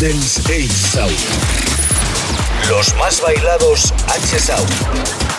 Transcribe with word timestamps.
Dance 0.00 0.40
8 0.46 0.68
Sound. 0.70 1.12
Los 2.68 2.94
más 2.96 3.20
bailados 3.20 3.92
H 4.08 4.38
Sound. 4.38 5.37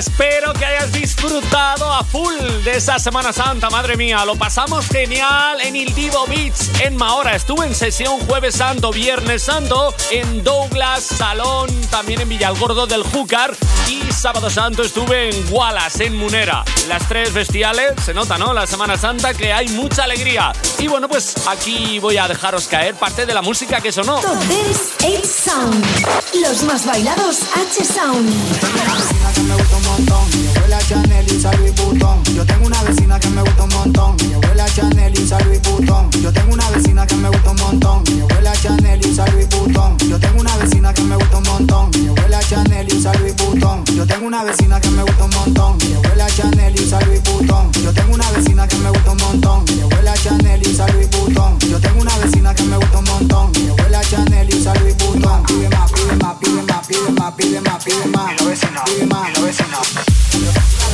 Espero 0.00 0.54
que 0.54 0.64
hayas 0.64 0.92
disfrutado 0.92 1.92
a 1.92 2.02
full 2.02 2.34
de 2.64 2.72
esa 2.72 2.98
Semana 2.98 3.34
Santa, 3.34 3.68
madre 3.68 3.98
mía. 3.98 4.24
Lo 4.24 4.34
pasamos 4.34 4.86
genial 4.88 5.60
en 5.60 5.76
Il 5.76 5.94
Divo 5.94 6.26
Beats 6.26 6.70
en 6.80 6.96
Mahora. 6.96 7.36
Estuve 7.36 7.66
en 7.66 7.74
sesión 7.74 8.18
Jueves 8.20 8.54
Santo, 8.54 8.92
Viernes 8.92 9.42
Santo 9.42 9.94
en 10.10 10.42
Douglas, 10.42 11.02
Salón, 11.02 11.68
también 11.90 12.22
en 12.22 12.30
Villalgordo 12.30 12.86
del 12.86 13.02
Júcar 13.02 13.54
y 13.90 14.10
Sábado 14.10 14.48
Santo 14.48 14.82
estuve 14.82 15.28
en 15.28 15.52
Wallace, 15.52 16.06
en 16.06 16.16
Munera. 16.16 16.64
Las 16.88 17.06
tres 17.06 17.34
bestiales, 17.34 17.92
se 18.02 18.14
nota, 18.14 18.38
¿no? 18.38 18.54
La 18.54 18.66
Semana 18.66 18.96
Santa 18.96 19.34
que 19.34 19.52
hay 19.52 19.68
mucha 19.68 20.04
alegría. 20.04 20.52
Y 20.78 20.86
bueno, 20.86 21.08
pues 21.08 21.34
aquí 21.46 21.98
voy 21.98 22.16
a 22.16 22.26
dejaros 22.26 22.68
caer 22.68 22.94
parte 22.94 23.26
de 23.26 23.34
la 23.34 23.42
música 23.42 23.82
que 23.82 23.92
sonó. 23.92 24.20
Top 24.20 24.38
8 25.02 25.20
Sound. 25.24 25.84
Los 26.42 26.62
más 26.62 26.86
bailados 26.86 27.42
H 27.54 27.84
Sound 27.84 29.19
montón. 29.90 30.24
Mi 30.40 30.46
abuela 30.48 30.78
Chanel 30.88 31.26
y. 31.28 32.34
Yo 32.34 32.46
tengo 32.46 32.66
una 32.66 32.82
vecina 32.82 33.18
que 33.18 33.28
me 33.28 33.42
gusta 33.42 33.62
un 33.64 33.70
montón. 33.70 34.16
Mi 34.26 34.34
abuela 34.34 34.66
Chanel 34.66 35.12
y 35.14 35.28
Louis 35.28 35.62
Vuitton. 35.62 36.10
Yo 36.22 36.32
tengo 36.32 36.52
una 36.52 36.70
vecina 36.70 37.06
que 37.06 37.16
me 37.16 37.28
gusta 37.28 37.50
un 37.50 37.56
montón. 37.56 38.02
Mi 38.04 38.20
abuela 38.20 38.52
Chanel 38.52 39.00
y 39.04 39.14
Louis 39.14 39.48
Vuitton. 39.48 39.98
Yo 40.08 40.18
tengo 40.18 40.40
una 40.40 40.56
vecina 40.56 40.92
que 40.92 41.02
me 41.02 41.16
gusta 41.16 41.36
un 41.36 41.42
montón. 41.44 41.90
Mi 41.94 42.08
abuela 42.08 42.40
Chanel 42.40 42.88
y 42.88 43.00
Louis 43.00 43.36
Vuitton. 43.36 43.84
Yo 43.84 44.06
tengo 44.06 44.26
una 44.26 44.44
vecina 44.44 44.80
que 44.80 44.90
me 44.90 45.02
gusta 45.02 45.24
un 45.24 45.30
montón. 45.30 45.78
Mi 45.78 45.94
abuela 45.94 46.26
Chanel 46.28 46.74
y 46.74 46.90
Louis 46.90 47.22
Vuitton. 47.22 47.72
Yo 47.72 47.92
tengo 47.92 48.14
una 48.14 48.30
vecina 48.30 48.68
que 48.68 48.76
me 48.76 48.90
gusta 48.90 49.10
un 49.10 49.18
montón. 49.18 49.64
Mi 49.64 49.80
abuela 49.82 50.14
Chanel 50.14 50.62
y 50.62 50.76
Louis 50.76 51.10
Vuitton. 51.10 51.58
Yo 51.60 51.80
tengo 51.80 52.00
una 52.00 52.16
vecina 52.18 52.54
que 52.54 52.62
me 52.64 52.76
gusta 52.76 52.98
un 52.98 53.04
montón. 53.04 53.52
Mi 53.52 53.68
abuela 53.68 54.00
Chanel 54.02 54.48
y 54.50 54.64
Louis 54.64 54.96
Vuitton. 54.98 55.89
Pide 56.10 56.22
más, 56.24 56.36
pide 56.38 56.62
más, 56.62 56.86
pide 56.88 57.10
más, 57.12 57.34
pide 57.34 57.60
más, 57.60 57.84
pide 57.84 58.06
más, 58.08 58.34
pide 58.34 58.46
más. 58.56 58.82
Pide 58.84 59.06
más, 59.06 59.30
pide 59.30 59.66
más. 59.66 60.89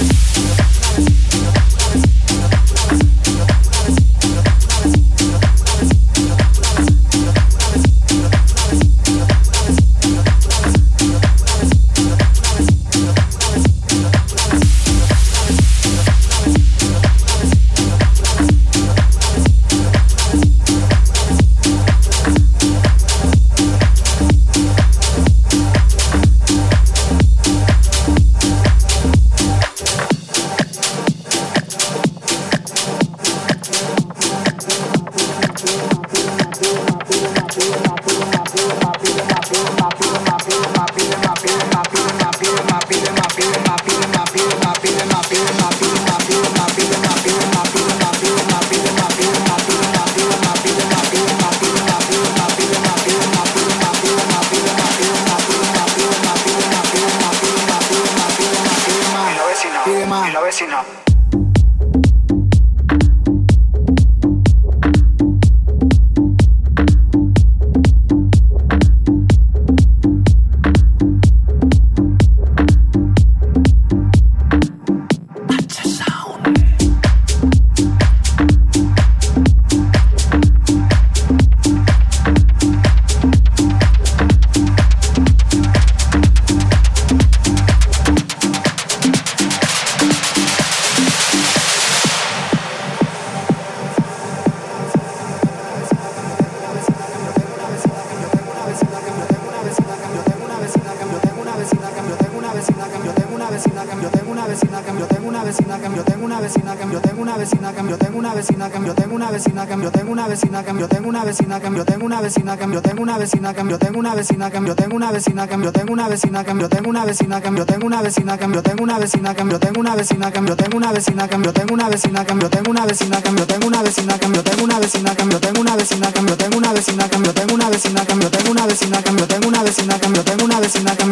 Vecina 112.55 112.81
tengo 112.81 113.03
una 113.03 113.19
vecina 113.19 113.53
cambio, 113.53 113.79
tengo 113.79 113.99
una 113.99 114.15
vecina 114.15 114.51
cambio, 114.51 114.75
tengo 114.75 114.95
una 114.95 115.11
vecina 115.11 115.47
cambio, 115.49 115.73
tengo 115.73 115.93
una 115.93 116.09
vecina 116.09 116.45
cambio, 116.45 116.61
tengo 116.69 116.89
una 116.91 117.05
vecina 117.05 117.41
cambio, 117.41 117.67
tengo 117.67 117.87
una 117.87 118.03
vecina 118.03 118.37
cambio, 118.39 118.63
tengo 118.63 118.83
una 118.83 118.99
vecina 119.01 119.33
cambio, 119.33 119.59
tengo 119.59 119.81
una 119.81 119.95
vecina 119.97 120.31
cambio, 120.31 120.55
tengo 120.57 120.77
una 120.79 120.85
vecina 120.85 121.25
cambio, 121.25 121.53
tengo 121.53 121.75
una 121.75 121.89
vecina 121.91 122.25
cambio, 122.25 122.49
tengo 122.49 122.71
una 122.71 122.87
vecina 122.87 123.21
cambio, 123.21 123.47
tengo 123.47 123.67
una 123.67 123.83
vecina 123.83 124.21
cambio, 124.21 124.43
tengo 124.45 124.65
una 124.65 124.81
vecina 124.81 125.15
cambio, 125.15 125.39
tengo 125.41 125.61
una 125.61 125.77
vecina 125.77 126.03
cambio, 126.15 126.33
tengo 126.37 126.37
una 126.37 126.37
vecina 126.37 126.37
cambio, 126.37 126.37
tengo 126.37 126.57
una 126.57 126.73
vecina 126.73 127.09
cambio, 127.09 127.33
tengo 127.33 127.55
una 127.55 127.71
vecina 127.71 128.05
cambio, 128.07 128.31
tengo 128.31 128.51
una 128.51 128.67
vecina 128.67 129.03
cambio, 129.03 129.27
tengo 129.27 129.49
una 129.49 129.63
vecina 129.63 129.99
cambio, 129.99 130.25
tengo 130.25 130.36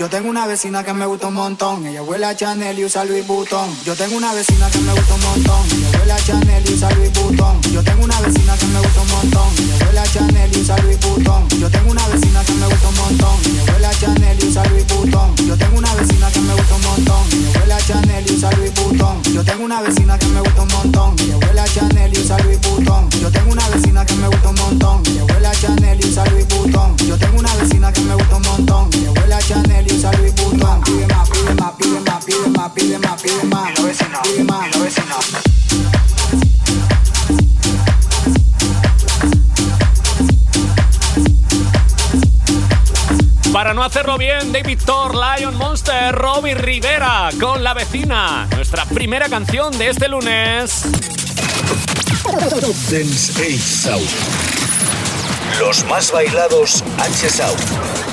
yo 0.00 0.08
tengo 0.08 0.30
una 0.30 0.46
vecina 0.46 0.82
que 0.82 0.94
me 0.94 1.04
gusta 1.04 1.26
un 1.26 1.34
montón. 1.34 1.86
Ella 1.86 2.02
huele 2.02 2.24
a 2.24 2.34
Chanel 2.34 2.78
y 2.78 2.86
usa 2.86 3.04
Louis 3.04 3.26
Vuitton. 3.26 3.68
Yo 3.84 3.94
tengo 3.94 4.16
una 4.16 4.32
vecina 4.32 4.70
que 4.70 4.78
me 4.78 4.94
gusta 4.94 5.14
un 5.14 5.20
montón. 5.20 5.60
Ella 5.76 5.98
huele 5.98 6.12
a 6.12 6.16
Chanel 6.16 6.70
y 6.70 6.72
usa 6.72 6.90
Louis 6.92 7.12
Vuitton. 7.12 7.60
Yo 7.70 7.84
tengo 7.84 8.04
una 8.04 8.18
vecina 8.22 8.56
que 8.56 8.64
me 8.64 8.80
gusta 8.80 9.00
un 9.02 9.08
montón. 9.08 9.48
Ella 9.58 9.84
huele 9.84 9.98
a 10.00 10.04
Chanel 10.04 10.54
y 10.54 10.58
usa 10.58 10.78
Louis 10.78 10.98
Vuitton. 11.00 11.48
Yo 11.50 11.68
tengo 11.68 11.90
una 11.90 12.08
vecina 12.08 12.42
que 12.42 12.52
me 12.54 12.66
gusta 12.66 12.88
un 12.88 12.96
montón. 12.96 13.36
Ella 13.44 13.62
huele 13.68 13.86
a 13.86 13.92
Chanel 13.92 14.42
y 14.42 14.46
usa 14.48 14.64
Louis 14.64 14.86
Vuitton. 14.86 15.36
Yo 15.36 15.56
tengo 15.58 15.76
una 15.76 15.94
vecina 15.94 16.30
que 16.30 16.40
me 16.40 16.54
gusta 16.54 16.74
un 16.76 16.82
montón. 16.82 17.24
Ella 17.30 17.50
huele 17.60 17.74
a 17.74 17.78
Chanel 17.86 18.24
y 18.26 18.32
usa 18.32 18.50
Louis 18.52 18.74
Vuitton. 18.74 19.22
Yo 19.34 19.44
tengo 19.44 19.64
una 19.66 19.82
vecina 19.82 20.18
que 20.18 20.26
me 20.28 20.40
gusta 20.40 20.62
un 20.62 20.70
montón. 20.72 21.16
Ella 21.20 21.36
huele 21.36 21.60
a 21.60 21.66
Chanel 21.66 22.16
y 22.16 22.20
usa 22.20 22.38
Louis 22.38 22.60
Vuitton. 22.62 23.10
Yo 23.20 23.30
tengo 23.30 23.52
una 23.52 23.68
vecina 23.68 24.06
que 24.06 24.14
me 24.16 24.28
gusta 24.28 24.48
un 24.48 24.54
montón. 24.54 25.02
Ella 25.04 25.24
huele 25.26 25.46
a 25.46 25.52
Chanel 25.52 26.00
y 26.00 26.08
usa 26.08 26.24
Louis 26.30 26.48
Vuitton. 26.48 26.96
Yo 26.96 27.18
tengo 27.18 27.38
una 27.38 27.54
vecina 27.56 27.92
que 27.92 28.00
me 28.00 28.14
gusta 28.14 28.36
un 28.36 28.42
montón. 28.42 28.90
Ella 28.94 29.10
huele 29.12 29.34
a 29.34 29.40
Chanel 29.40 29.89
para 43.52 43.74
no 43.74 43.82
hacerlo 43.82 44.16
bien, 44.16 44.52
David 44.52 44.78
Thor, 44.86 45.14
Lion 45.14 45.56
Monster, 45.56 46.14
Robbie 46.14 46.54
Rivera 46.54 47.28
con 47.40 47.62
la 47.62 47.74
vecina. 47.74 48.48
Nuestra 48.54 48.84
primera 48.86 49.28
canción 49.28 49.76
de 49.76 49.90
este 49.90 50.08
lunes. 50.08 50.82
Top 52.22 52.74
Dance 52.90 53.58
South. 53.58 54.00
Los 55.58 55.84
más 55.84 56.10
bailados 56.12 56.82
H 56.98 57.28
South. 57.28 58.09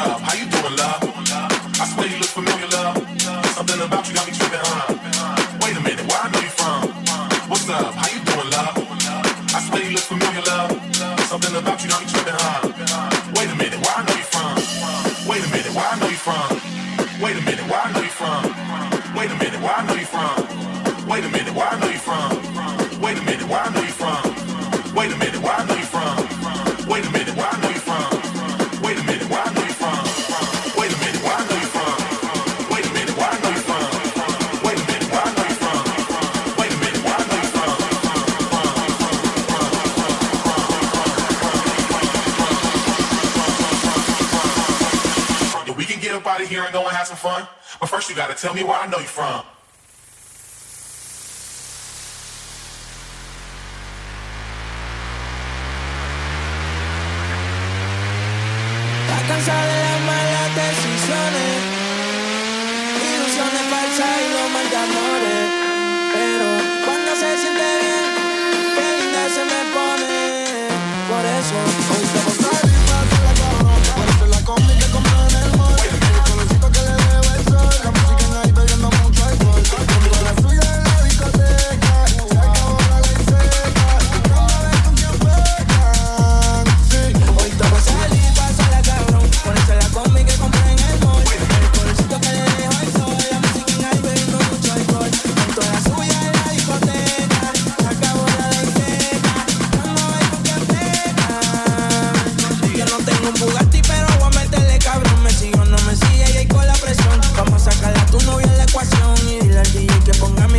up? 0.00 0.20
How 0.20 0.34
you 0.34 0.46
doing, 0.48 0.76
love? 0.76 1.02
I 1.80 1.84
swear 1.84 2.08
you 2.08 2.18
look 2.18 2.32
familiar, 2.32 2.68
love. 2.72 2.96
Something 3.56 3.80
about 3.80 4.08
you 4.08 4.14
got 4.14 4.26
me 4.26 4.32
tripping, 4.32 4.64
huh? 4.64 5.60
Wait 5.60 5.76
a 5.76 5.80
minute, 5.80 6.04
where 6.08 6.20
I 6.20 6.28
know 6.32 6.40
you 6.40 6.52
from? 6.56 6.80
What's 7.50 7.68
up? 7.68 7.92
How 7.94 8.08
you 8.08 8.20
doing, 8.24 8.50
love? 8.50 8.76
I 9.52 9.58
swear 9.60 9.82
you 9.84 9.92
look 9.96 10.06
familiar, 10.08 10.42
love. 10.48 10.72
Something 11.28 11.54
about 11.56 11.82
you 11.82 11.88
got 11.90 12.00
me 12.00 12.06
tripping, 12.08 12.38
huh? 12.40 12.60
Wait 13.36 13.48
a 13.50 13.56
minute, 13.56 13.80
where 13.84 13.94
I 13.96 14.02
know 14.06 14.16
you 14.16 14.28
from? 14.32 14.56
Wait 15.28 15.42
a 15.44 15.48
minute, 15.52 15.72
where 15.76 15.88
I 15.92 15.94
know 16.00 16.08
you 16.08 16.20
from? 16.26 16.48
Wait 17.20 17.36
a 17.36 17.42
minute, 17.44 17.66
where 17.68 17.80
I 17.80 17.92
know 17.92 18.00
you 18.00 18.14
from? 18.20 18.42
Wait 19.16 19.30
a 19.30 19.36
minute, 19.36 19.60
where 19.60 19.76
I 19.76 19.82
know 19.86 19.96
you 20.00 20.08
from? 20.08 21.08
Wait 21.08 21.24
a 21.24 21.28
minute, 21.28 21.54
where 21.54 21.68
I 21.68 21.76
know 21.80 21.90
you 21.92 22.00
from? 22.08 22.30
Wait 23.00 23.18
a 23.18 23.22
minute, 23.22 23.48
where 23.48 23.60
I 23.60 23.68
know 23.74 23.82
you 23.82 23.94
from? 24.00 24.94
Wait 24.94 25.12
a 25.12 25.16
minute. 25.18 25.29
some 47.10 47.32
fun? 47.32 47.48
But 47.80 47.88
first 47.88 48.08
you 48.08 48.14
gotta 48.14 48.34
tell 48.34 48.54
me 48.54 48.62
where 48.62 48.78
I 48.78 48.86
know 48.86 48.98
you 48.98 49.04
from. 49.04 49.42
Cansada 59.30 59.79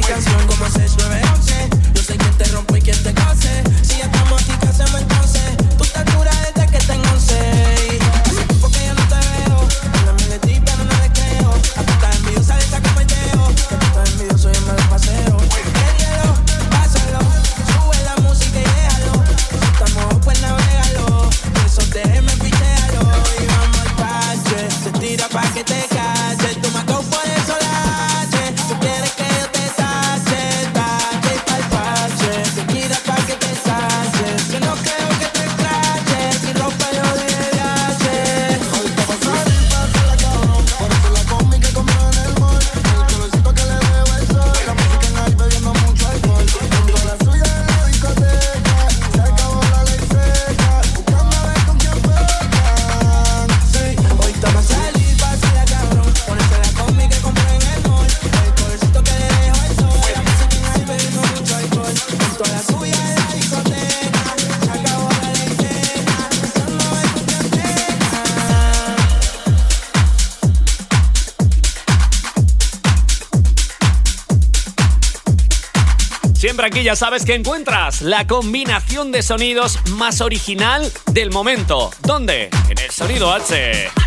canción 0.01 0.47
como 0.47 0.65
6911. 0.69 1.69
Yo 1.93 2.01
sé 2.01 2.17
quién 2.17 2.37
te 2.37 2.45
rompo 2.45 2.75
y 2.75 2.81
quién 2.81 3.03
te 3.03 3.20
aquí 76.71 76.83
ya 76.83 76.95
sabes 76.95 77.25
que 77.25 77.35
encuentras 77.35 78.01
la 78.01 78.25
combinación 78.27 79.11
de 79.11 79.23
sonidos 79.23 79.77
más 79.89 80.21
original 80.21 80.89
del 81.11 81.29
momento. 81.29 81.91
¿Dónde? 82.03 82.49
En 82.69 82.79
el 82.79 82.89
sonido 82.91 83.33
H. 83.33 84.00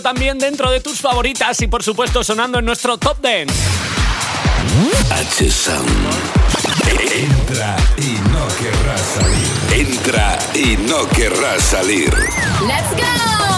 También 0.00 0.38
dentro 0.38 0.70
de 0.70 0.80
tus 0.80 1.00
favoritas 1.00 1.60
y 1.60 1.66
por 1.66 1.82
supuesto 1.82 2.22
sonando 2.22 2.58
en 2.58 2.64
nuestro 2.64 2.98
Top 2.98 3.20
Dance. 3.20 3.54
H-Sound. 5.10 5.88
Entra 6.88 7.76
y 7.98 8.16
no 8.30 8.46
querrás 8.58 9.00
salir. 9.00 9.88
Entra 9.88 10.38
y 10.54 10.76
no 10.88 11.08
querrás 11.08 11.62
salir. 11.62 12.14
¡Let's 12.60 12.90
go! 12.96 13.57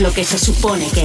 lo 0.00 0.12
que 0.12 0.24
se 0.24 0.38
supone 0.38 0.88
que 0.90 1.04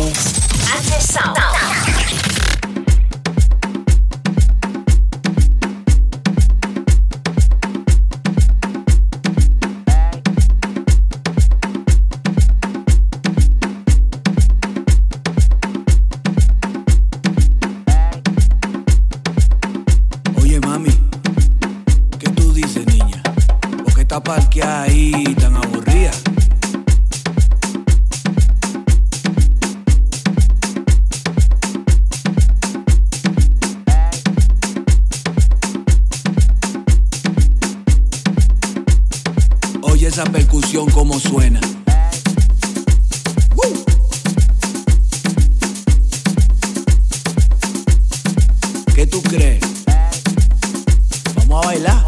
esa 40.16 40.24
percusión 40.32 40.90
como 40.92 41.20
suena. 41.20 41.60
¿Qué 48.96 49.08
tú 49.08 49.22
crees? 49.24 49.60
Vamos 51.36 51.66
a 51.66 51.68
bailar. 51.68 52.06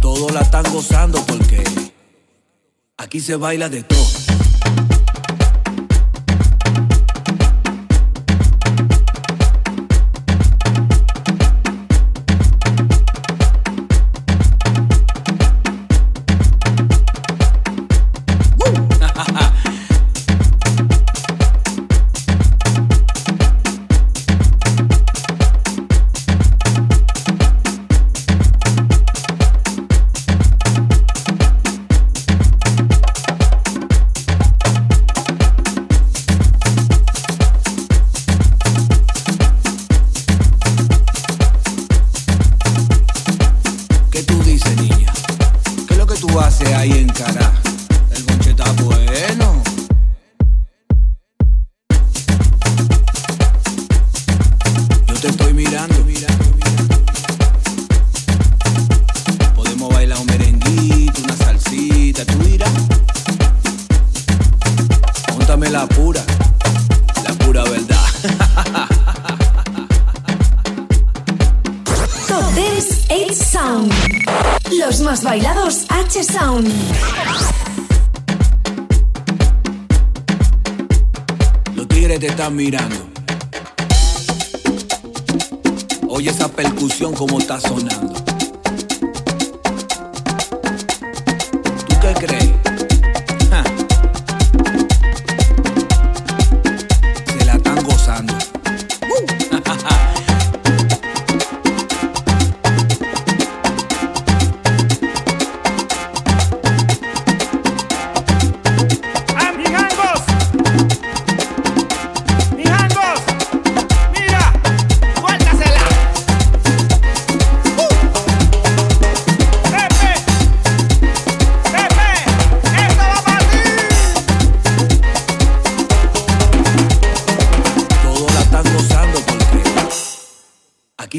Todos 0.00 0.32
la 0.32 0.40
están 0.40 0.64
gozando 0.72 1.24
porque 1.24 1.62
aquí 2.96 3.20
se 3.20 3.36
baila 3.36 3.68
de 3.68 3.84
todo. 3.84 4.27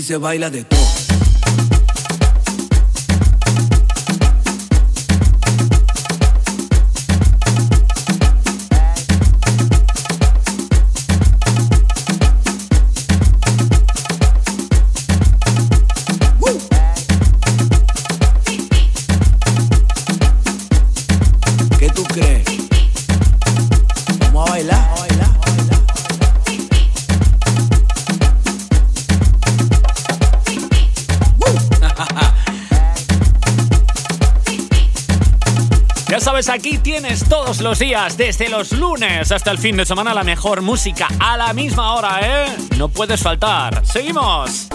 se 0.10 0.18
baila 0.18 0.50
de. 0.50 0.79
días, 37.80 38.18
desde 38.18 38.50
los 38.50 38.74
lunes 38.74 39.32
hasta 39.32 39.52
el 39.52 39.58
fin 39.58 39.78
de 39.78 39.86
semana, 39.86 40.14
la 40.14 40.24
mejor 40.24 40.62
música 40.62 41.08
a 41.20 41.38
la 41.38 41.54
misma 41.54 41.94
hora, 41.94 42.20
¿eh? 42.22 42.58
No 42.78 42.90
puedes 42.90 43.22
faltar. 43.22 43.86
¡Seguimos! 43.86 44.69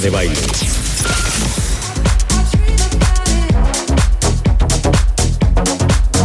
De 0.00 0.10
baile. 0.10 0.34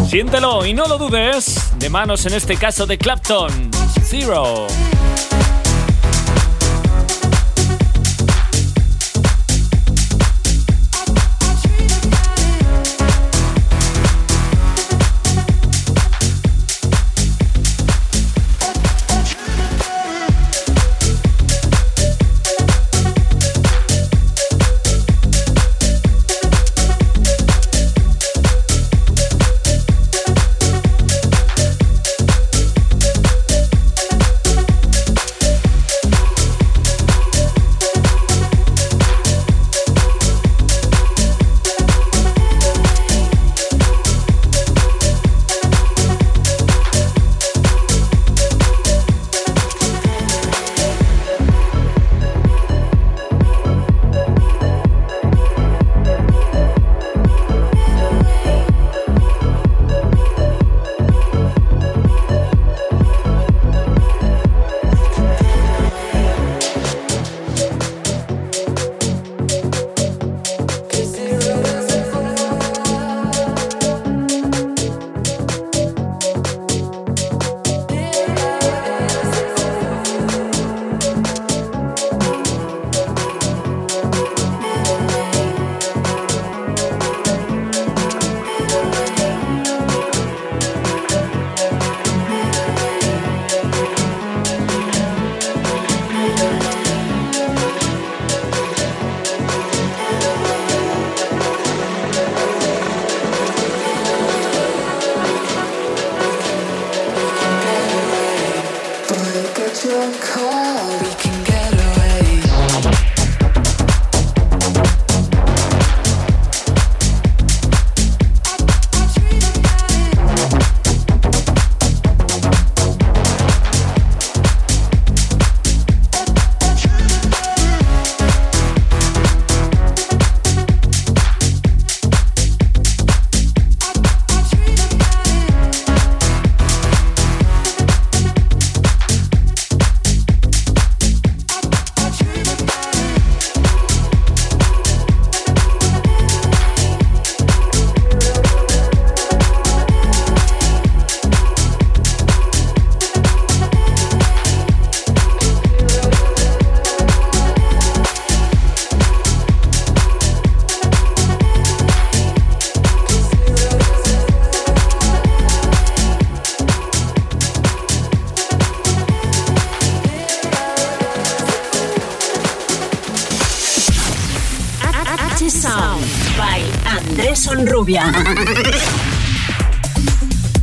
Siéntelo 0.09 0.65
y 0.65 0.73
no 0.73 0.87
lo 0.87 0.97
dudes. 0.97 1.59
De 1.77 1.89
manos 1.89 2.25
en 2.25 2.33
este 2.33 2.55
caso 2.55 2.85
de 2.85 2.97
Clapton. 2.97 3.69
Zero. 4.05 4.67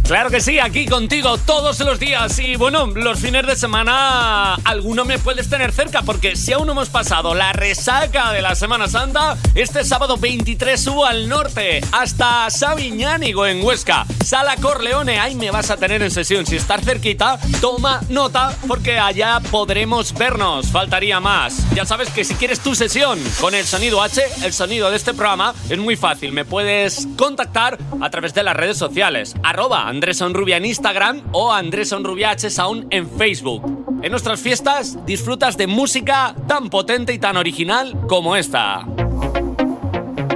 Claro 0.06 0.28
que 0.28 0.42
sí, 0.42 0.58
aquí 0.58 0.84
contigo 0.84 1.38
todos 1.38 1.80
los 1.80 1.98
días 1.98 2.38
y 2.38 2.56
bueno, 2.56 2.88
los 2.88 3.18
fines 3.18 3.46
de 3.46 3.56
semana 3.56 4.54
alguno 4.56 5.06
me 5.06 5.18
puedes 5.18 5.48
tener 5.48 5.72
cerca 5.72 6.02
porque 6.02 6.36
si 6.36 6.52
aún 6.52 6.66
no 6.66 6.72
hemos 6.72 6.90
pasado 6.90 7.34
la 7.34 7.54
resaca 7.54 8.30
de 8.32 8.42
la 8.42 8.54
Semana 8.54 8.86
Santa, 8.86 9.38
este 9.54 9.82
sábado 9.82 10.18
23 10.18 10.78
subo 10.78 11.06
al 11.06 11.26
norte 11.26 11.80
hasta 11.92 12.50
Sabiñánigo 12.50 13.46
en 13.46 13.64
Huesca, 13.64 14.04
Sala 14.22 14.56
Corleone, 14.56 15.18
ahí 15.20 15.36
me 15.36 15.50
vas 15.50 15.70
a 15.70 15.78
tener 15.78 16.02
en 16.02 16.10
sesión. 16.10 16.44
Si 16.44 16.56
estás 16.56 16.84
cerquita, 16.84 17.38
toma 17.62 18.02
nota 18.10 18.54
porque 18.68 18.98
allá 18.98 19.40
podremos 19.50 20.12
vernos, 20.12 20.70
faltaría 20.70 21.18
más. 21.18 21.63
Ya 21.74 21.84
sabes 21.84 22.08
que 22.10 22.22
si 22.22 22.34
quieres 22.36 22.60
tu 22.60 22.76
sesión 22.76 23.18
con 23.40 23.52
el 23.52 23.64
sonido 23.64 24.00
H, 24.00 24.22
el 24.44 24.52
sonido 24.52 24.90
de 24.90 24.96
este 24.96 25.12
programa, 25.12 25.54
es 25.68 25.76
muy 25.76 25.96
fácil, 25.96 26.30
me 26.30 26.44
puedes 26.44 27.08
contactar 27.16 27.78
a 28.00 28.10
través 28.10 28.32
de 28.32 28.44
las 28.44 28.54
redes 28.54 28.78
sociales, 28.78 29.34
arroba 29.42 29.90
en 29.90 30.64
Instagram 30.64 31.22
o 31.32 31.52
Andrés 31.52 31.88
Sonrubia 31.88 32.30
H 32.30 32.48
Sound 32.50 32.86
en 32.90 33.10
Facebook. 33.10 33.98
En 34.02 34.12
nuestras 34.12 34.40
fiestas 34.40 35.04
disfrutas 35.04 35.56
de 35.56 35.66
música 35.66 36.36
tan 36.46 36.70
potente 36.70 37.12
y 37.12 37.18
tan 37.18 37.36
original 37.36 37.92
como 38.06 38.36
esta. 38.36 38.86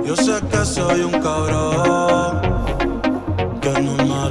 Yo 0.04 0.16
sé 0.16 0.40
que 0.50 0.64
soy 0.64 1.02
un 1.02 1.12
cabrón, 1.20 2.40
que 3.60 3.70
no 3.80 3.92
merezco 3.92 4.27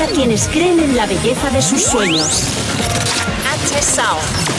a 0.00 0.06
quienes 0.06 0.48
creen 0.48 0.80
en 0.80 0.96
la 0.96 1.06
belleza 1.06 1.50
de 1.50 1.60
sus 1.60 1.82
sueños. 1.82 2.48
H-Sound. 3.46 4.51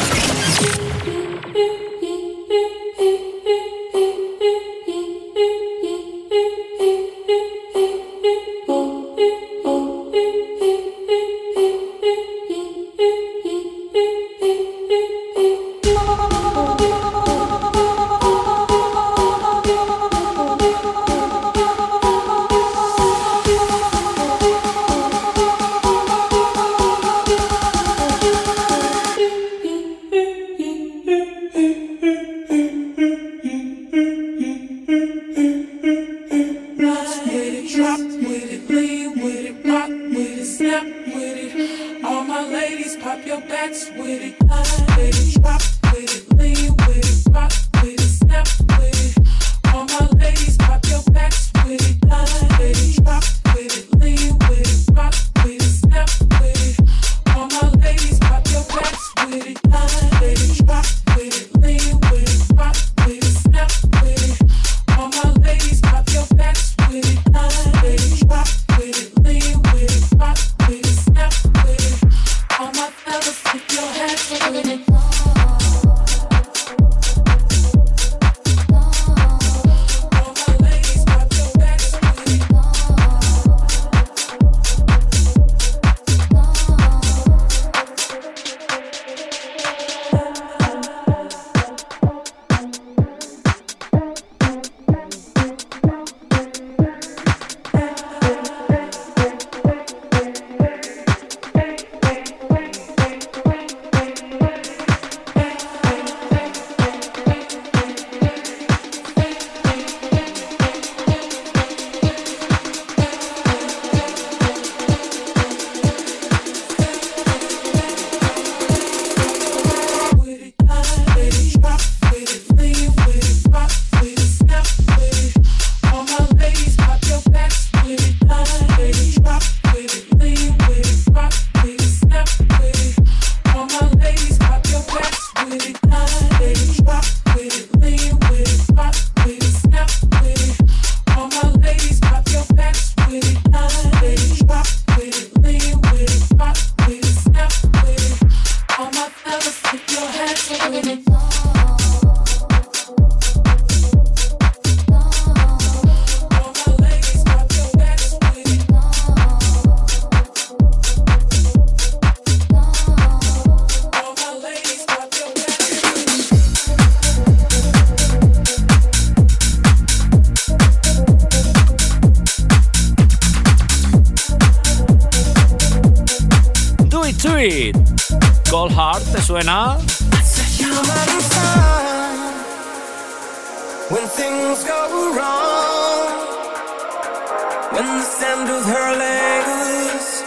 when 187.73 187.85
the 187.85 188.03
sand 188.03 188.49
of 188.49 188.63
her 188.65 188.89
legs, 188.97 190.23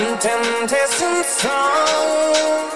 in 0.00 0.18
temptation 0.18 1.24
song. 1.24 2.67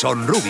son 0.00 0.28
Ruby. 0.28 0.47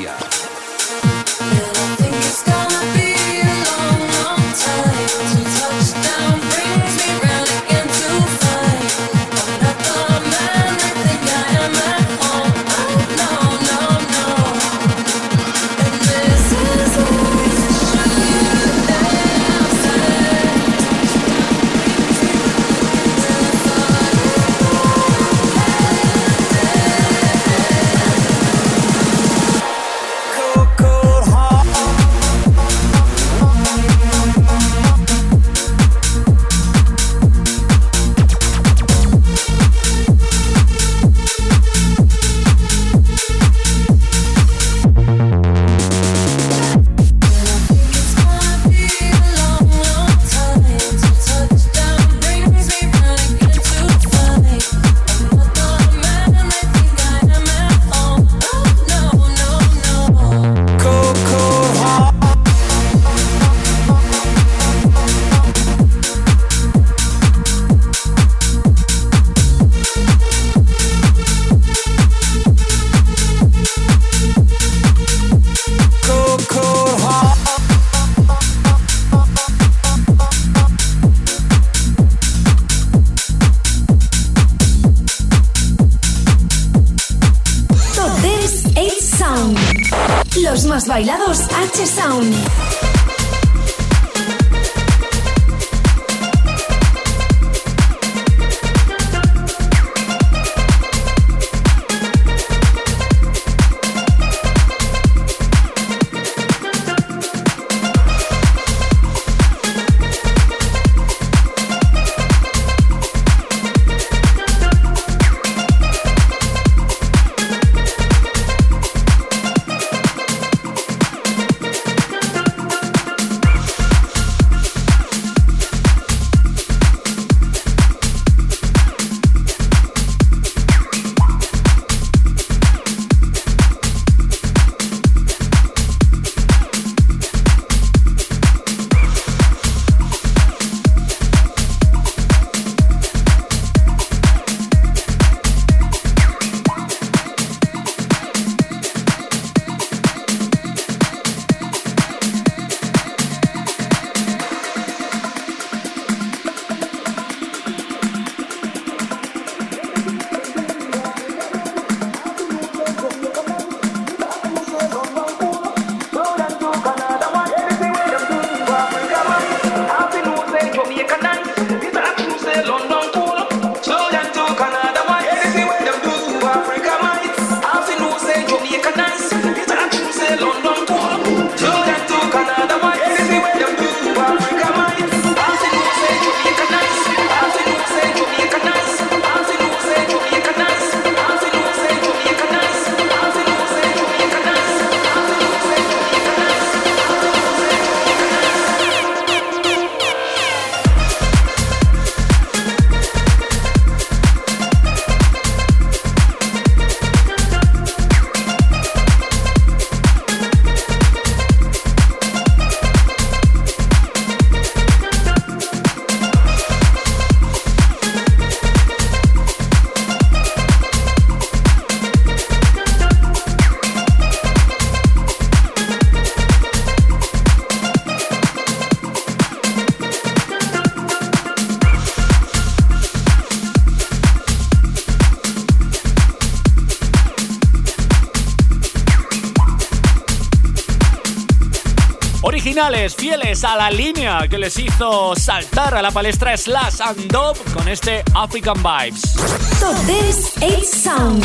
A 243.69 243.77
la 243.77 243.91
línea 243.91 244.49
que 244.49 244.57
les 244.57 244.79
hizo 244.79 245.37
saltar 245.37 245.95
a 245.95 246.01
la 246.01 246.11
palestra 246.11 246.57
Slash 246.57 247.03
and 247.03 247.31
Dove 247.31 247.61
con 247.75 247.87
este 247.87 248.25
African 248.35 248.77
Vibes. 248.83 249.35
Top 249.79 249.95
Dance 250.07 250.53
H 250.65 250.87
Sound. 250.87 251.45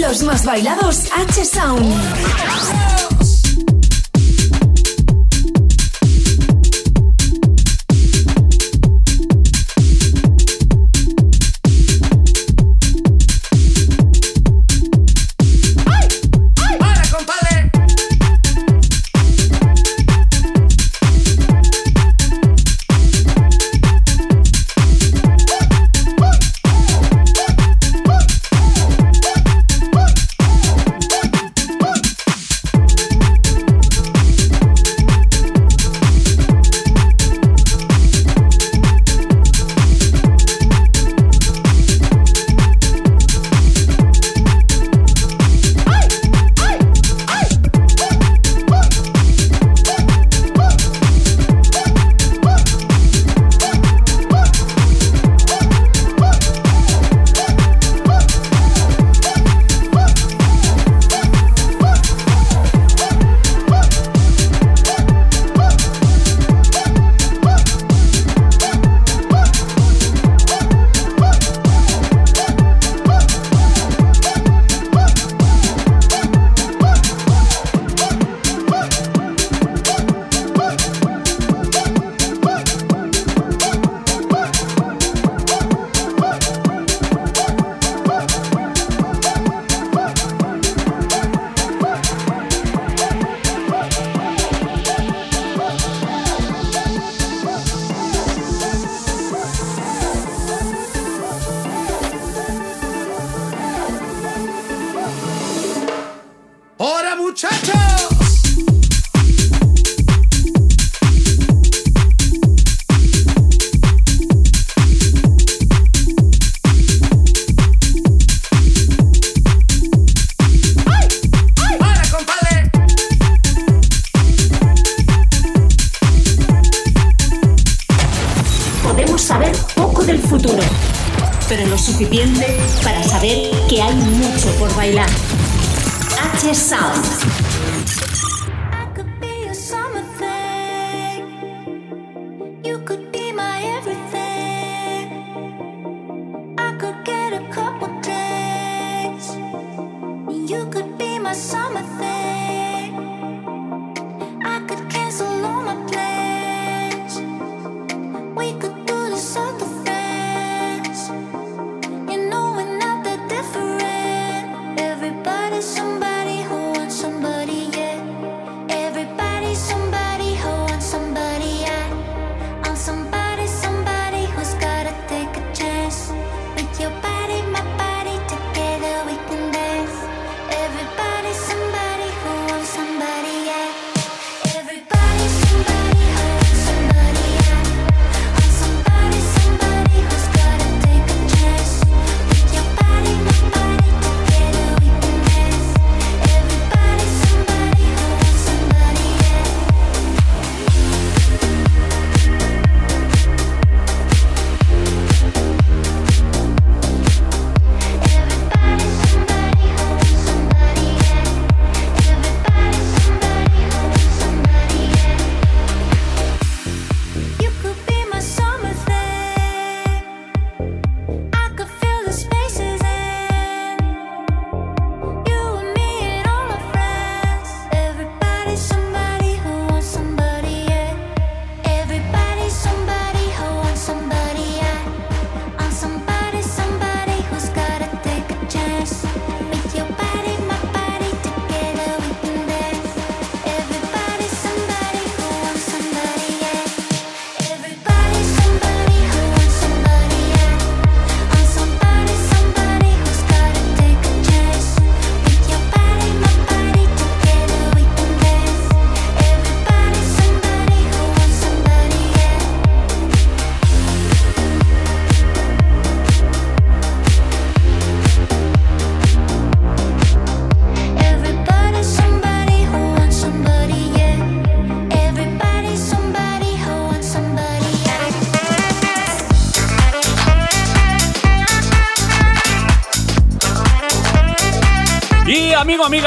Los 0.00 0.22
más 0.24 0.44
bailados 0.44 1.04
H 1.12 1.44
Sound. 1.44 2.87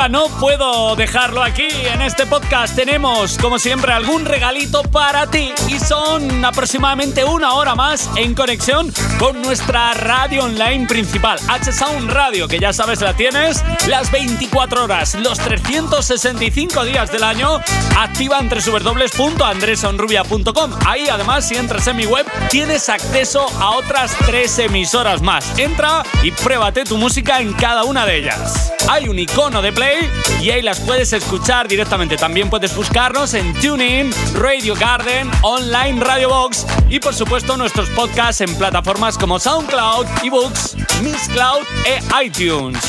No 0.09 0.25
puedo 0.39 0.95
dejarlo 0.95 1.43
aquí. 1.43 1.67
En 1.93 2.01
este 2.01 2.25
podcast 2.25 2.75
tenemos, 2.75 3.37
como 3.37 3.59
siempre, 3.59 3.91
algún 3.91 4.25
regalito 4.25 4.81
para 4.83 5.27
ti 5.27 5.53
y 5.67 5.77
son 5.79 6.43
aproximadamente 6.43 7.23
una 7.23 7.53
hora 7.53 7.75
más 7.75 8.09
en 8.15 8.33
conexión 8.33 8.91
con 9.19 9.39
nuestra 9.41 9.93
radio 9.93 10.45
online 10.45 10.87
principal, 10.87 11.37
H-Sound 11.47 12.09
Radio, 12.09 12.47
que 12.47 12.57
ya 12.59 12.73
sabes 12.73 13.01
la 13.01 13.13
tienes 13.13 13.63
las 13.87 14.11
24 14.11 14.85
horas, 14.85 15.13
los 15.15 15.37
365 15.37 16.83
días 16.83 17.11
del 17.11 17.23
año, 17.23 17.59
activa 17.97 18.39
en 18.39 18.49
www.andresonrubia.com. 18.49 20.71
Ahí 20.87 21.09
además, 21.09 21.47
si 21.47 21.55
entras 21.55 21.85
en 21.87 21.97
mi 21.97 22.05
web, 22.05 22.25
tienes 22.49 22.89
acceso 22.89 23.45
a 23.59 23.71
otras 23.71 24.15
tres 24.25 24.57
emisoras 24.59 25.21
más. 25.21 25.59
Entra 25.59 26.03
y 26.23 26.31
pruébate 26.31 26.85
tu 26.85 26.97
música 26.97 27.39
en 27.39 27.53
cada 27.53 27.83
una 27.83 28.05
de 28.05 28.17
ellas. 28.17 28.70
Hay 28.89 29.07
un 29.07 29.17
icono 29.19 29.61
de 29.61 29.71
play 29.71 30.09
y 30.41 30.49
ahí 30.49 30.61
las 30.61 30.79
puedes 30.79 31.13
escuchar 31.13 31.67
directamente. 31.67 32.17
También 32.17 32.49
puedes 32.49 32.75
buscarnos 32.75 33.33
en 33.33 33.53
TuneIn, 33.53 34.11
Radio 34.35 34.75
Garden, 34.75 35.29
Online 35.41 35.99
Radio 36.03 36.29
Box 36.29 36.65
y 36.89 36.99
por 36.99 37.13
supuesto 37.13 37.57
nuestros 37.57 37.89
podcasts 37.89 38.41
en 38.41 38.53
plataformas 38.55 39.17
como 39.17 39.39
SoundCloud, 39.39 40.05
eBooks, 40.23 40.75
Mixcloud 41.01 41.65
e 41.85 42.25
iTunes. 42.25 42.79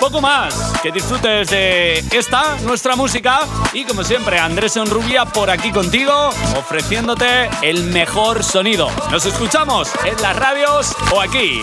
Poco 0.00 0.20
más, 0.20 0.72
que 0.82 0.90
disfrutes 0.90 1.48
de 1.48 1.98
esta, 2.10 2.56
nuestra 2.64 2.96
música 2.96 3.42
y 3.72 3.84
como 3.84 4.02
siempre 4.02 4.36
Andrés 4.36 4.76
Enrubia 4.76 5.26
por 5.26 5.48
aquí 5.48 5.70
contigo 5.70 6.30
ofreciéndote 6.56 7.48
el 7.62 7.84
mejor 7.84 8.42
sonido. 8.42 8.90
Nos 9.12 9.26
escuchamos 9.26 9.90
en 10.04 10.20
las 10.20 10.34
radios 10.34 10.92
o 11.14 11.20
aquí. 11.20 11.62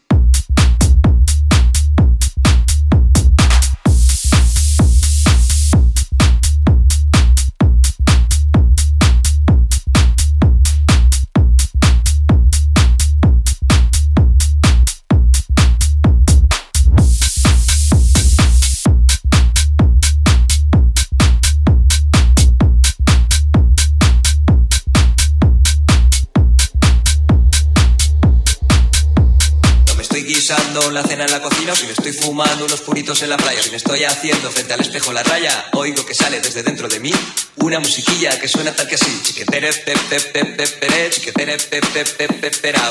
La 30.93 31.03
cena 31.03 31.25
en 31.25 31.31
la 31.31 31.41
cocina 31.41 31.73
o 31.73 31.75
si 31.75 31.85
me 31.85 31.93
estoy 31.93 32.11
fumando 32.13 32.65
unos 32.65 32.81
puritos 32.81 33.21
en 33.21 33.29
la 33.29 33.37
playa 33.37 33.59
o 33.59 33.63
si 33.63 33.69
me 33.69 33.77
estoy 33.77 34.03
haciendo 34.03 34.51
frente 34.51 34.73
al 34.73 34.81
espejo 34.81 35.13
la 35.13 35.23
raya, 35.23 35.69
oigo 35.73 36.05
que 36.05 36.13
sale 36.13 36.39
desde 36.41 36.63
dentro 36.63 36.87
de 36.87 36.99
mí 36.99 37.11
una 37.57 37.79
musiquilla 37.79 38.39
que 38.39 38.47
suena 38.47 38.73
tal 38.73 38.87
que 38.87 38.95
así. 38.95 39.21
Chiquetere 39.23 39.73
pe 39.73 39.93
pe 40.09 40.19
pe 40.19 40.45
pe 40.45 40.67
pere, 40.67 41.09
chiquetere 41.09 41.57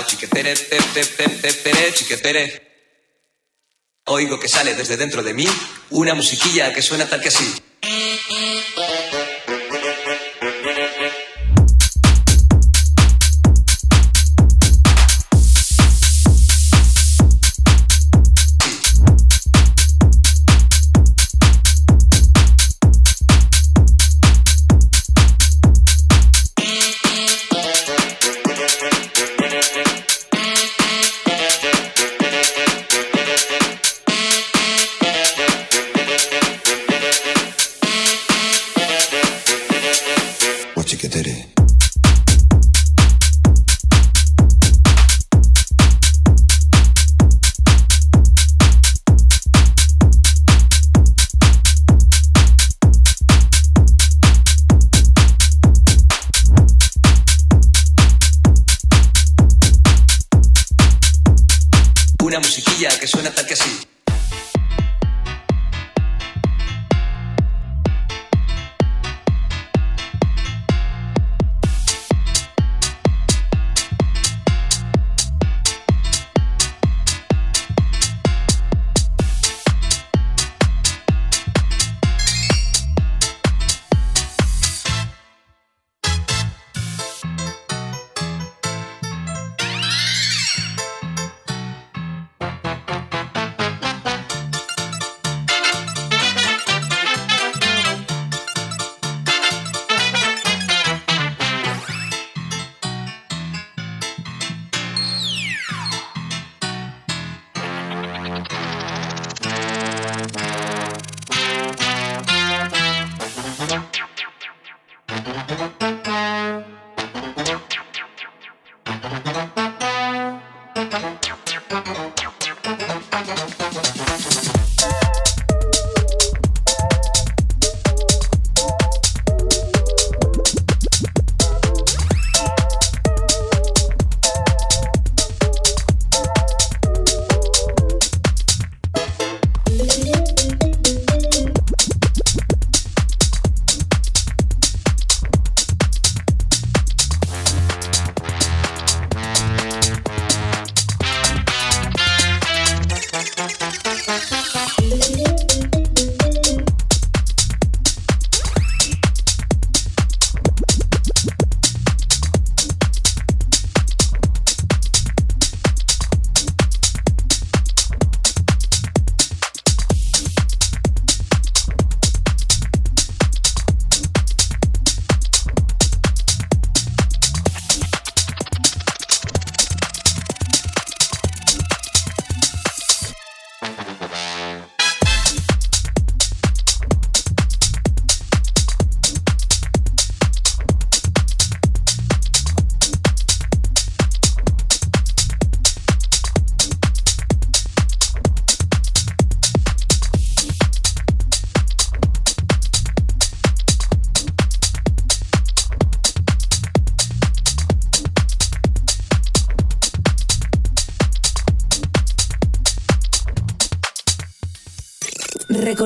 chiquetere 0.07 0.55
pe 0.55 0.79
pe 0.95 1.05
pe 1.05 1.29
pe 1.29 1.53
pere, 1.53 1.95
chiquetere. 1.95 2.71
Oigo 4.07 4.41
que 4.41 4.49
sale 4.49 4.75
desde 4.75 4.97
dentro 4.97 5.23
de 5.23 5.35
mí 5.35 5.47
una 5.91 6.15
musiquilla 6.15 6.73
que 6.73 6.83
suena 6.83 7.07
tal 7.07 7.21
que 7.21 7.29
así. 7.29 7.63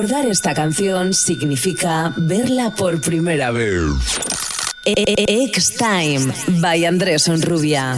Recordar 0.05 0.27
esta 0.27 0.53
canción 0.53 1.15
significa 1.15 2.13
verla 2.15 2.69
por 2.69 3.01
primera 3.01 3.49
vez. 3.49 3.81
X-Time 4.85 6.31
by 6.59 6.85
Andrés 6.85 7.27
Onrubia. 7.27 7.97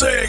Music. 0.00 0.27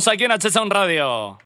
Paramos 0.00 0.08
aquí 0.08 0.24
en 0.24 0.32
HSON 0.32 0.70
Radio. 0.70 1.39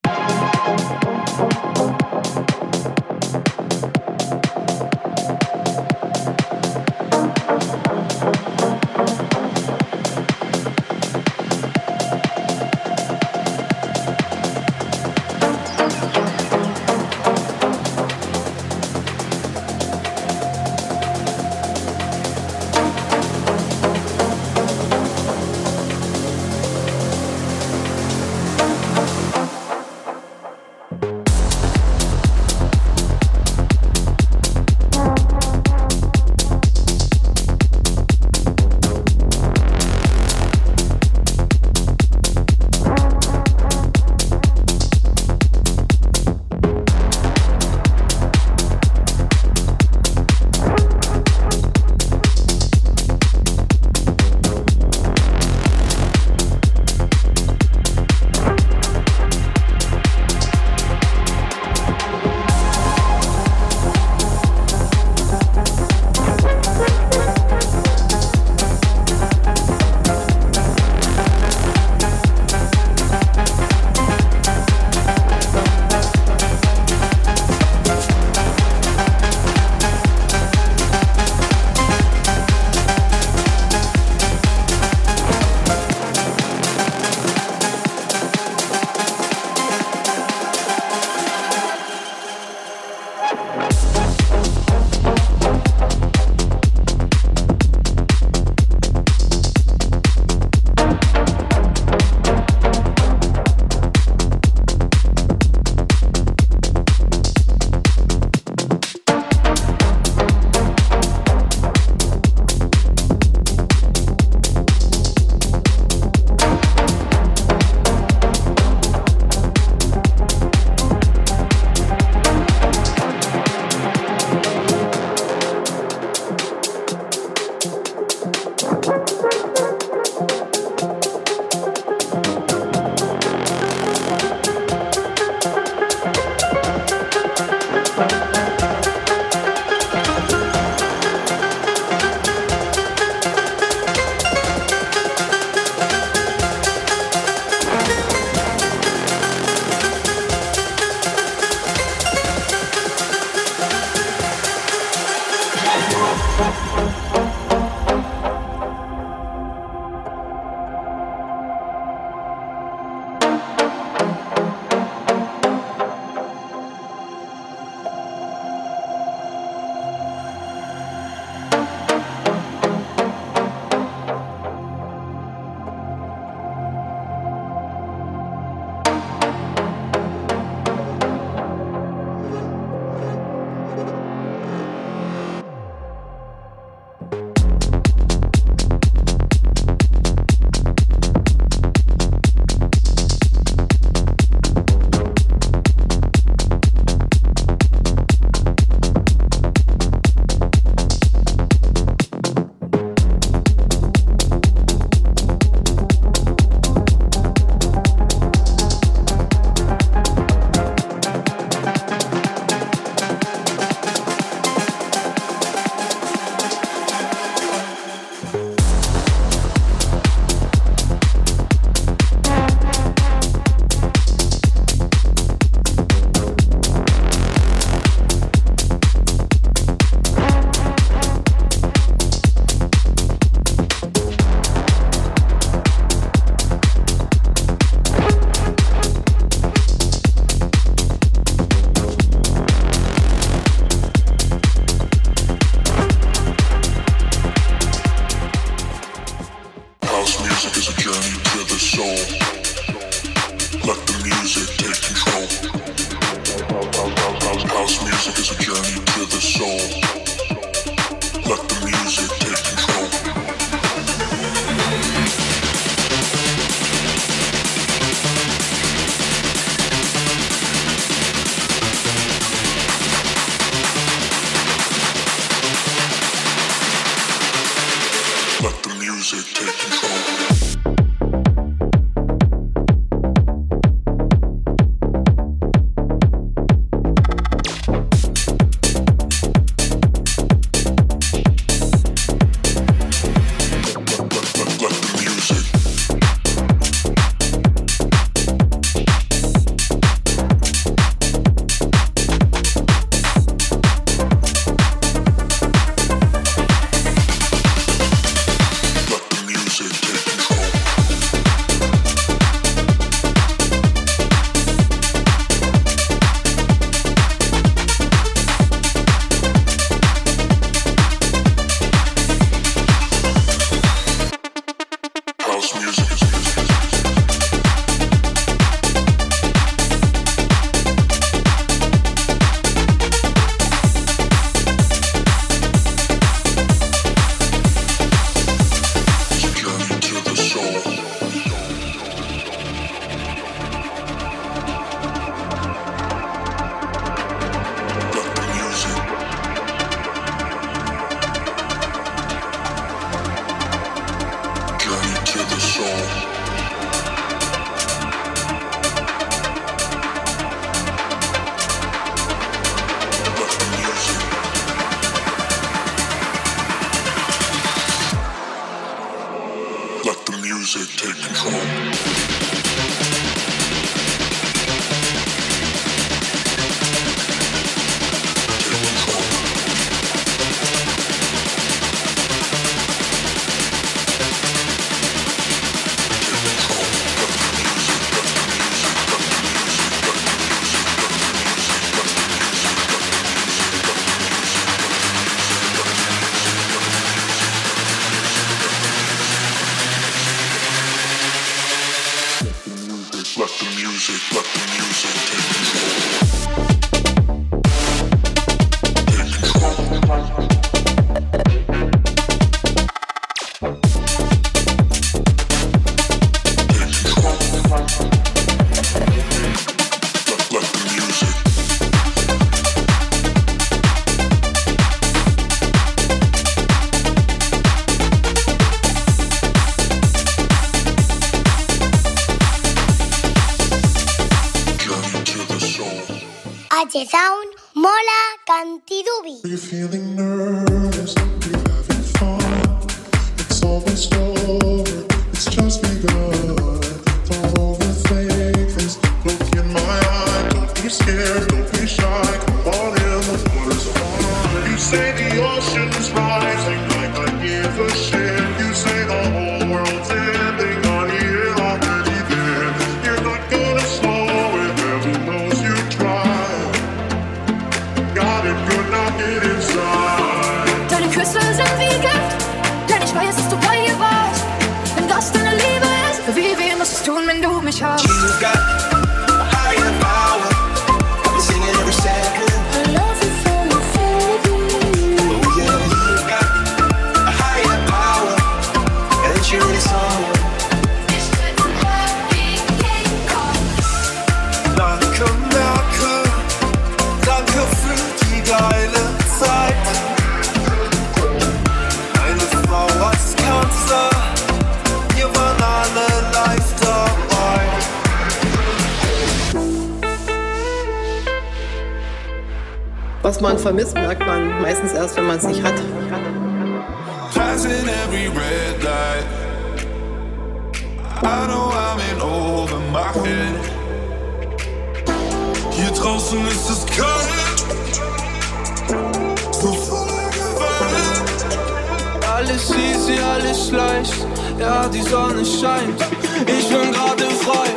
Sonne 535.05 535.25
scheint. 535.25 535.79
Ich 536.27 536.47
bin 536.49 536.71
gerade 536.71 537.05
frei, 537.23 537.49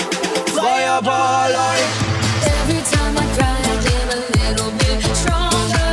frei 0.54 0.90
aber 0.90 1.18
allein. 1.44 1.88
Every 2.44 2.82
time 2.90 3.16
I 3.16 3.24
cry, 3.36 3.58
I 3.64 3.76
get 3.86 4.06
a 4.12 4.20
little 4.36 4.70
bit 4.72 5.00
stronger. 5.16 5.92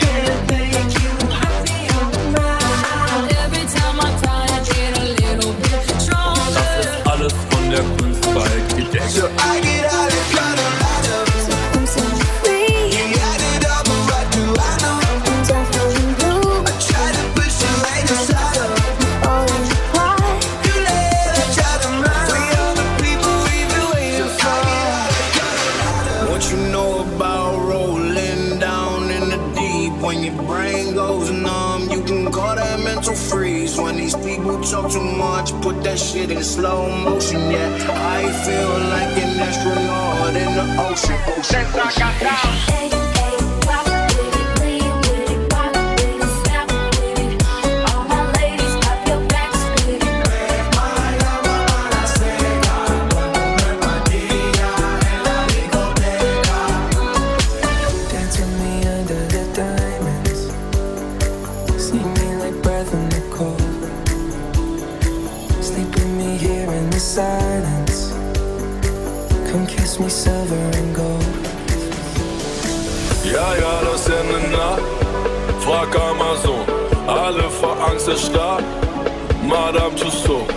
Can 0.00 0.34
make 0.48 0.92
you 1.02 1.14
happy 1.40 1.80
or 1.98 2.06
mad? 2.32 3.30
Every 3.44 3.66
time 3.76 3.98
I 4.00 4.10
cry, 4.20 4.44
I 4.48 4.60
get 4.70 4.92
a 4.98 5.04
little 5.20 5.52
bit 5.62 5.82
stronger. 6.00 6.70
Alles 7.04 7.34
von 7.50 7.64
der 7.70 7.84
Kunst 7.96 8.22
bei 8.34 9.61
in 36.36 36.42
slow 36.42 36.88
motion, 36.88 37.50
yeah. 37.50 37.68
I 37.90 38.22
feel 38.44 38.72
like 38.94 39.16
an 39.22 39.40
astronaut 39.40 40.34
in 40.34 40.54
the 40.54 40.64
ocean. 40.82 41.18
ocean. 41.28 41.66
Dance 42.20 43.01
Frank 77.92 78.00
zerstört. 78.00 78.64
Madame 79.46 79.94
Tussauds. 79.96 80.51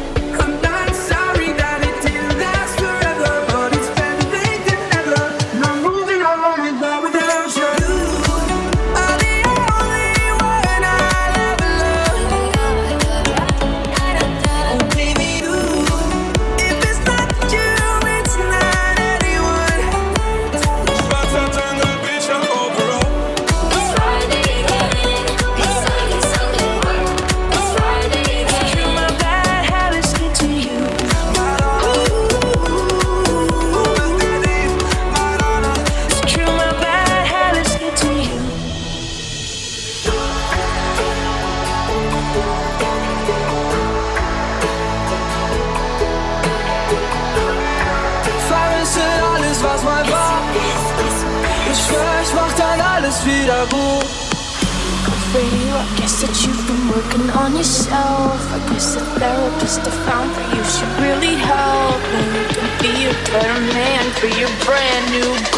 Brand 64.65 65.11
new 65.11 65.54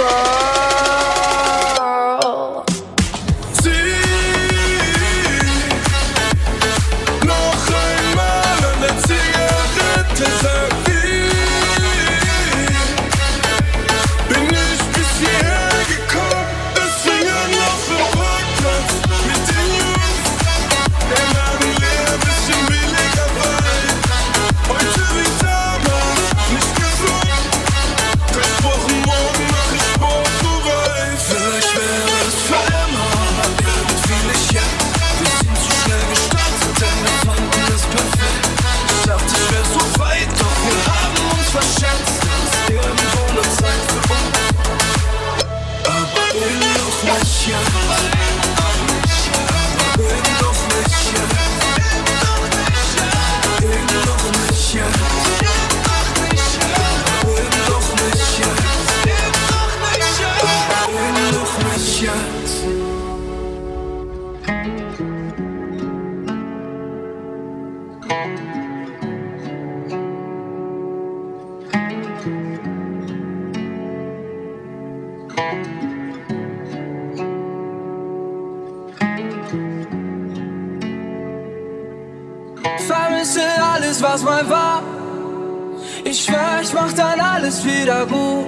alles 87.48 87.64
wieder 87.64 88.06
gut. 88.06 88.45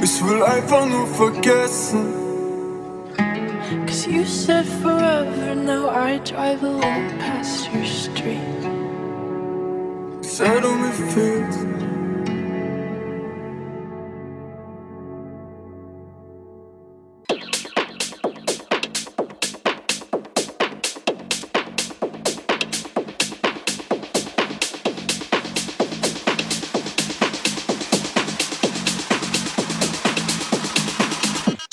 Ich 0.00 0.24
will 0.24 0.42
einfach 0.44 0.86
nur 0.86 1.06
vergessen. 1.08 2.14
Cause 3.86 4.08
you 4.08 4.24
said 4.24 4.64
forever, 4.80 5.54
now 5.56 5.88
I 5.90 6.18
drive 6.18 6.62
alone 6.62 7.10
past 7.18 7.68
your 7.74 7.84
street. 7.84 8.38
Sei 10.20 10.60
du 10.60 10.68
mir 10.68 10.92
fehlst. 11.12 11.79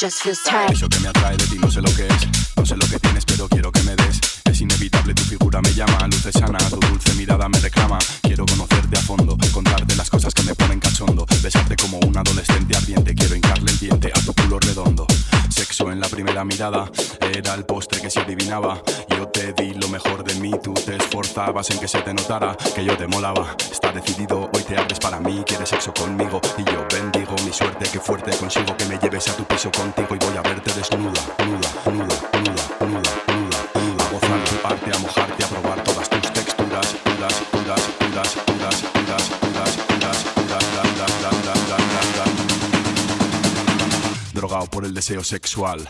Just 0.08 0.24
feels 0.24 0.42
tight. 0.42 0.72
Eso 0.72 0.88
que 0.88 1.02
me 1.02 1.10
atrae 1.10 1.36
de 1.36 1.46
ti 1.48 1.58
no 1.60 1.70
sé 1.70 1.82
lo 1.82 1.94
que 1.94 2.08
es, 2.08 2.56
no 2.56 2.66
sé 2.66 2.78
lo 2.78 2.88
que 2.88 2.98
tienes 2.98 3.26
pero 3.26 3.50
quiero 3.50 3.74
que 3.74 3.82
me 3.82 3.94
des. 3.94 4.22
Es 4.46 4.62
inevitable, 4.62 5.14
tu 5.14 5.24
figura 5.24 5.60
me 5.62 5.74
llama, 5.74 6.08
luces 6.08 6.32
sana, 6.32 6.60
tu 6.70 6.80
dulce 6.80 7.14
mirada 7.16 7.50
me 7.50 7.60
reclama. 7.60 8.00
Quiero 8.22 8.46
conocerte 8.46 8.98
a 8.98 9.02
fondo, 9.02 9.38
contarte 9.52 9.98
las 9.98 10.10
cosas 10.10 10.34
que 10.34 10.44
me 10.44 10.56
ponen 10.56 10.80
cachondo, 10.80 11.26
besarte 11.44 11.76
como 11.76 12.00
un 12.00 12.18
adolescente 12.18 12.78
ardiente, 12.78 13.14
quiero 13.16 13.36
hincarle 13.36 13.70
el 13.70 13.80
diente 13.80 14.10
a 14.16 14.22
tu 14.22 14.34
culo 14.34 14.60
redondo. 14.60 15.06
Sexo 15.50 15.92
en 15.92 16.00
la 16.00 16.08
primera 16.08 16.46
mirada, 16.46 16.90
era 17.20 17.56
el 17.56 17.66
postre 17.66 18.00
que 18.00 18.10
se 18.10 18.22
adivinaba. 18.22 18.82
Yo 19.10 19.28
te 19.28 19.52
di 19.52 19.74
lo 19.74 19.90
mejor 19.90 20.24
de 20.24 20.36
mí, 20.36 20.52
tú 20.64 20.74
te 20.74 20.96
esforzabas 20.96 21.70
en 21.72 21.80
que 21.80 21.88
se 21.90 22.00
te 22.02 22.14
notara 22.14 22.56
que 22.74 22.86
yo 22.86 22.96
te 22.96 23.08
molaba. 23.08 23.58
Está 23.70 23.92
decidido, 23.92 24.50
hoy 24.54 24.62
te 24.62 24.78
abres 24.78 25.00
para 25.00 25.20
mí, 25.20 25.44
quieres 25.46 25.68
sexo 25.68 25.94
conmigo 25.94 26.40
y 26.58 26.64
yo 26.64 26.88
mi 27.14 27.17
suerte, 27.58 27.90
que 27.90 28.00
fuerte 28.00 28.38
consigo 28.38 28.78
que 28.78 28.86
me 28.86 29.00
lleves 29.00 29.28
a 29.30 29.36
tu 29.36 29.44
piso 29.44 29.72
contigo 29.72 30.10
y 30.14 30.18
voy 30.20 30.38
a 30.38 30.42
verte 30.44 30.72
desnuda, 30.74 31.22
nuda, 31.44 31.70
nuda, 31.86 32.16
nuda, 32.44 32.64
nuda, 32.86 33.12
nuda, 33.26 33.60
nuda, 33.74 34.06
a 34.06 34.10
gozar 34.12 34.40
a 34.94 35.00
mojarte, 35.00 35.44
a 35.44 35.48
probar 35.48 35.84
todas 35.84 36.08
tus 36.08 36.22
texturas, 36.34 36.96
duras, 37.04 37.36
duras, 37.52 37.82
duras, 38.00 38.36
duras, 38.46 38.84
duras, 38.94 39.34
duras, 39.42 40.26
duras, 40.36 40.68
duras. 40.68 41.18
Drogado 44.34 44.68
por 44.68 44.86
el 44.86 44.94
deseo 44.94 45.24
sexual. 45.24 45.90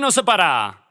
Va, 0.00 0.02
aquí 0.02 0.06
no 0.06 0.10
se 0.10 0.22
para. 0.22 0.89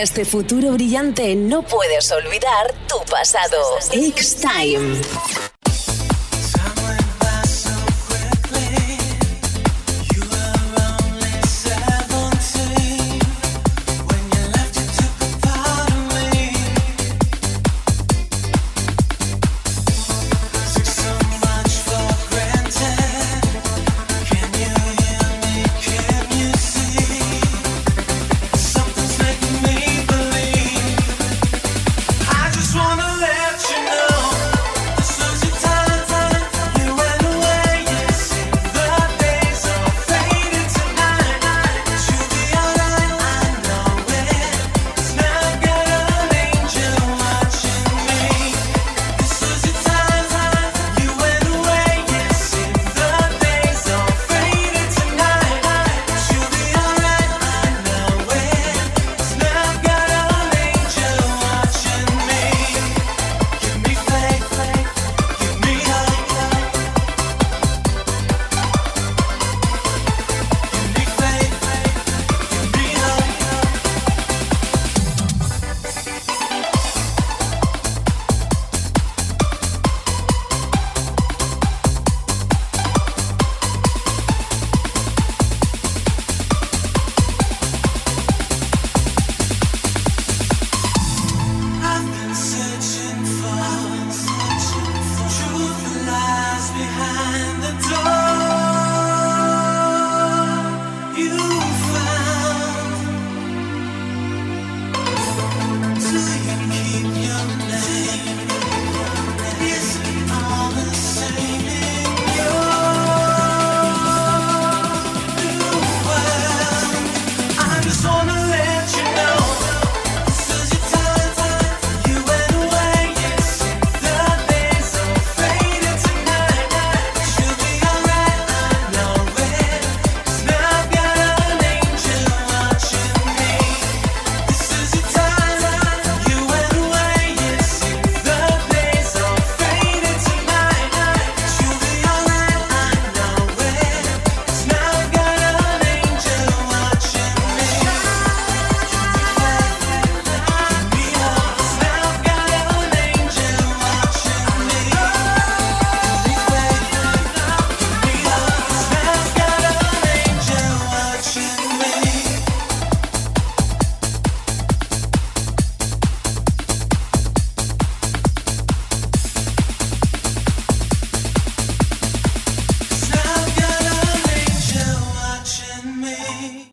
este 0.00 0.24
futuro 0.24 0.72
brillante 0.72 1.34
no 1.34 1.62
puedes 1.62 2.10
olvidar 2.10 2.74
tu 2.88 2.98
pasado. 3.10 3.58
X-Time. 3.92 5.00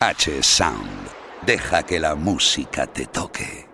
H-Sound. 0.07 1.09
Deja 1.45 1.83
que 1.83 1.99
la 1.99 2.15
música 2.15 2.87
te 2.87 3.07
toque. 3.07 3.66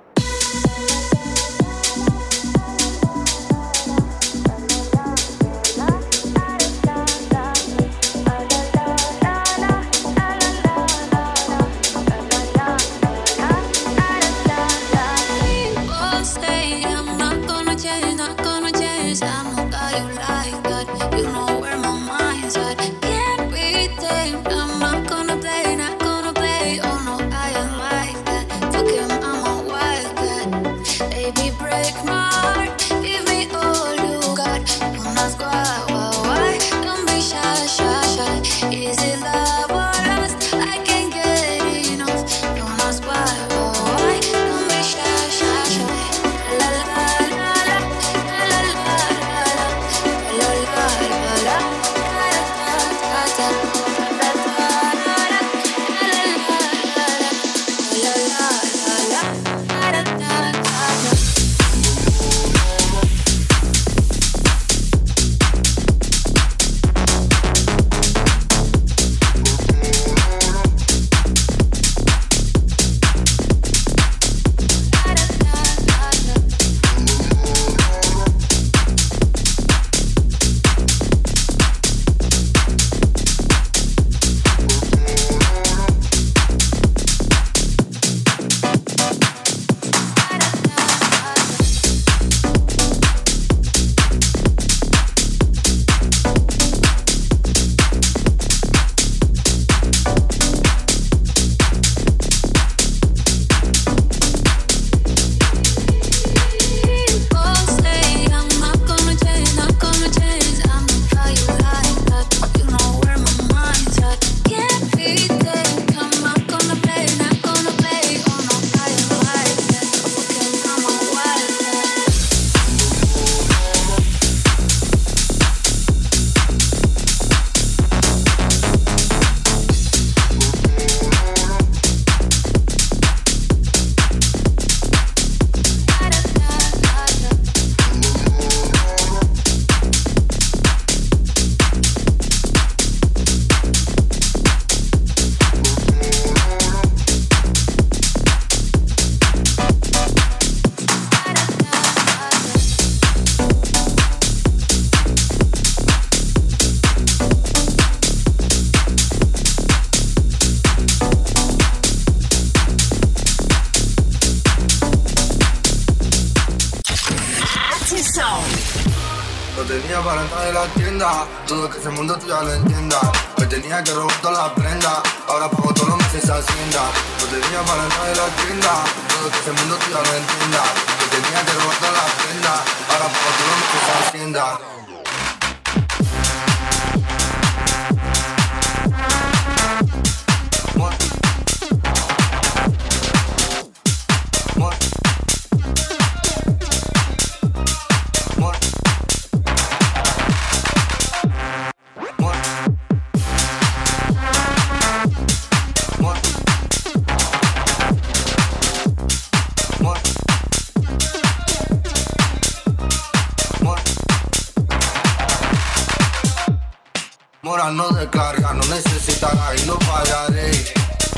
No 217.74 217.90
descarga, 217.90 218.54
no 218.54 218.64
necesitará 218.66 219.56
y 219.56 219.66
no 219.66 219.78
pagaré. 219.80 220.52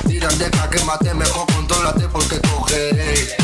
Tiran 0.07 0.38
deja 0.38 0.69
que 0.69 0.84
mate, 0.84 1.14
mejor 1.14 1.45
contrólate 1.53 2.07
porque 2.07 2.40
cogeré. 2.41 3.36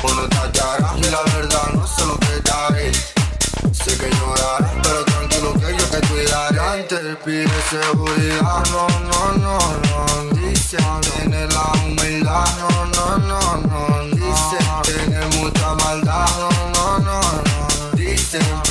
Por 0.00 0.14
no 0.14 0.28
tallarás 0.28 0.98
y 0.98 1.10
la 1.10 1.22
verdad 1.34 1.68
no 1.74 1.86
se 1.86 2.04
lo 2.04 2.18
daré. 2.44 2.92
Sé 3.72 3.96
que 3.96 4.10
llorarás, 4.10 4.70
pero 4.82 5.04
tranquilo 5.04 5.54
que 5.54 5.76
yo 5.76 5.84
te 5.86 6.06
cuidaré. 6.08 6.60
Antes 6.60 7.16
pide 7.24 7.62
seguridad, 7.70 8.62
no, 8.70 8.86
no, 9.10 9.32
no, 9.38 9.58
no. 9.86 10.36
Dice, 10.36 10.76
tiene 11.16 11.46
la 11.46 11.72
humildad, 11.84 12.46
no, 12.58 12.86
no, 12.86 13.18
no, 13.18 13.56
no. 13.56 14.04
Dice, 14.16 14.58
tiene 14.84 15.26
mucha 15.38 15.74
maldad, 15.74 16.26
no, 16.38 16.50
no, 16.74 16.98
no, 16.98 17.20
no. 17.20 17.96
Dicen, 17.96 18.61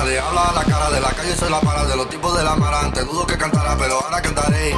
habla 0.00 0.48
a 0.48 0.52
la 0.52 0.64
cara 0.64 0.90
de 0.90 1.00
la 1.00 1.10
calle, 1.10 1.36
soy 1.36 1.50
la 1.50 1.60
para 1.60 1.84
de 1.84 1.96
los 1.96 2.08
tipos 2.08 2.36
de 2.36 2.42
la 2.42 2.56
marante. 2.56 3.04
Dudo 3.04 3.26
que 3.26 3.36
cantará, 3.36 3.76
pero 3.76 4.00
ahora 4.02 4.22
cantaré. 4.22 4.74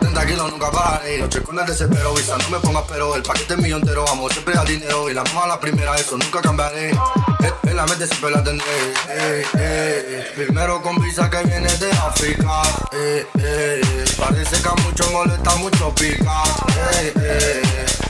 Ten 0.00 0.12
tranquilo, 0.12 0.48
nunca 0.48 0.70
pararé. 0.70 1.18
Noche 1.18 1.42
con 1.42 1.58
el 1.58 1.66
desespero, 1.66 2.12
visa, 2.14 2.36
no 2.38 2.48
me 2.50 2.58
pongas 2.58 2.84
pero. 2.88 3.14
El 3.14 3.22
paquete 3.22 3.54
es 3.54 3.60
mío 3.60 3.76
entero, 3.76 4.08
amo 4.08 4.28
siempre 4.28 4.54
al 4.54 4.66
dinero. 4.66 5.08
Y 5.08 5.14
la 5.14 5.22
mamá 5.24 5.44
a 5.44 5.48
la 5.48 5.60
primera, 5.60 5.94
eso 5.96 6.16
nunca 6.18 6.40
cambiaré. 6.40 6.90
La 7.78 7.86
mente 7.86 8.06
siempre 8.08 8.30
la 8.32 8.42
tendré. 8.42 8.66
eh, 9.10 9.44
eh. 9.54 10.32
Primero 10.34 10.82
con 10.82 11.00
visa 11.00 11.30
que 11.30 11.44
viene 11.44 11.72
de 11.76 11.92
África. 11.92 12.62
eh, 12.92 13.24
eh. 13.38 14.04
Parece 14.18 14.60
que 14.60 14.68
a 14.68 14.74
muchos 14.82 15.08
molesta, 15.12 15.54
mucho 15.56 15.94
pica. 15.94 16.42
eh, 16.94 17.12
eh. 17.22 17.62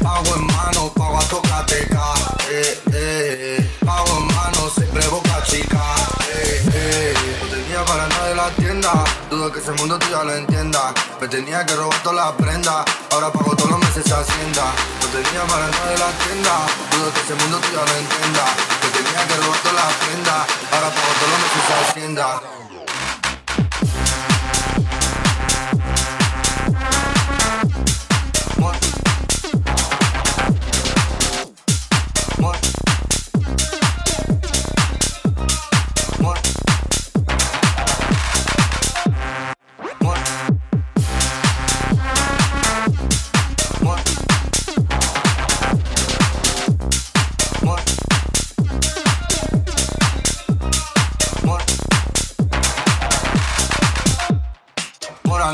Pago 0.02 0.36
en 0.36 0.46
mano, 0.46 0.90
pago 0.96 1.18
a 1.18 1.24
tocateca. 1.28 2.02
Eh, 2.50 2.78
eh. 2.94 3.70
Pago 3.84 4.18
en 4.20 4.26
mano, 4.34 4.70
siempre 4.74 5.06
boca 5.08 5.42
chica. 5.44 5.82
Eh, 6.34 6.62
eh. 6.72 7.14
No 7.42 7.48
tenía 7.54 7.84
para 7.84 8.08
nada 8.08 8.28
de 8.30 8.34
la 8.36 8.50
Dudo 9.28 9.52
que 9.52 9.58
ese 9.58 9.72
mundo 9.72 9.98
tú 9.98 10.06
lo 10.08 10.34
entienda. 10.34 10.94
Me 11.20 11.28
tenía 11.28 11.64
que 11.66 11.74
robar 11.76 12.02
todas 12.02 12.24
las 12.24 12.32
prendas. 12.36 12.84
Ahora 13.10 13.30
pago 13.30 13.54
todos 13.54 13.70
los 13.70 13.80
meses 13.80 14.10
hacienda. 14.10 14.72
No 15.02 15.06
tenía 15.08 15.42
para 15.44 15.68
nada 15.68 15.90
de 15.90 15.98
la 15.98 16.10
tienda. 16.24 16.54
Dudo 16.92 17.12
que 17.12 17.20
ese 17.20 17.34
mundo 17.34 17.58
tú 17.58 17.68
lo 17.76 17.82
entienda. 17.82 18.44
Me 18.82 18.88
tenía 18.88 19.28
que 19.28 19.36
robar 19.36 19.58
todas 19.60 19.74
las 19.74 19.94
prendas. 19.94 20.46
Ahora 20.72 20.88
pago 20.88 21.12
todos 21.18 21.30
los 21.32 21.40
meses 21.44 21.64
hacienda. 21.90 22.40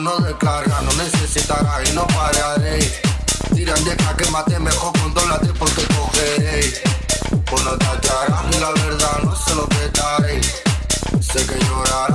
No 0.00 0.18
descarga, 0.18 0.80
no 0.82 0.92
necesitará 0.94 1.78
y 1.88 1.94
no 1.94 2.04
pararé. 2.08 2.80
Tiran 3.54 3.82
deja 3.84 4.16
que 4.16 4.28
mate, 4.32 4.58
mejor 4.58 4.92
contrólate 5.00 5.46
porque 5.56 5.86
cogeré. 5.94 6.82
Por 7.48 7.62
no 7.62 7.78
tallarás 7.78 8.56
y 8.56 8.58
la 8.58 8.70
verdad 8.72 9.18
no 9.22 9.36
se 9.36 9.54
lo 9.54 9.68
daré. 9.92 10.40
Sé 11.20 11.46
que 11.46 11.64
llorarás, 11.64 12.13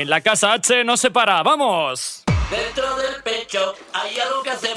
En 0.00 0.08
la 0.08 0.22
casa 0.22 0.54
H 0.54 0.82
no 0.82 0.96
se 0.96 1.10
para, 1.10 1.42
¡vamos! 1.42 2.22
Dentro 2.50 2.96
del 2.96 3.22
pecho 3.22 3.74
hay 3.92 4.18
algo 4.18 4.42
que 4.42 4.48
hace 4.48 4.72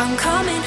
I'm 0.00 0.16
coming 0.16 0.57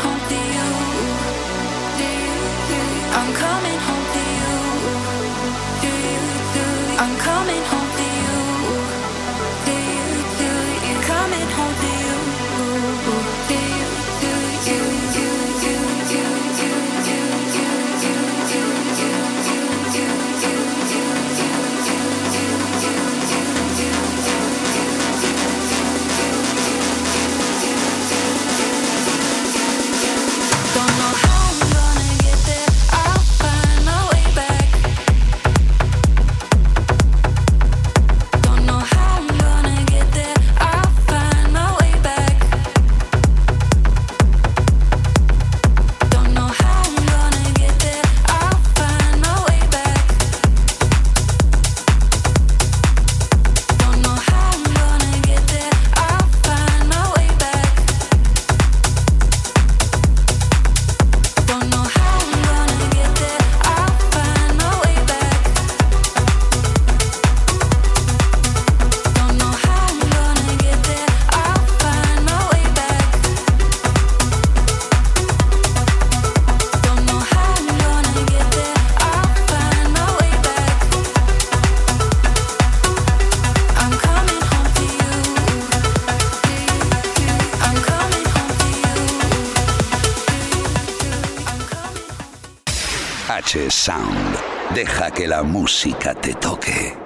Sound. 93.84 94.38
Deja 94.76 95.10
que 95.10 95.28
la 95.28 95.42
música 95.42 96.14
te 96.14 96.36
toque. 96.36 97.01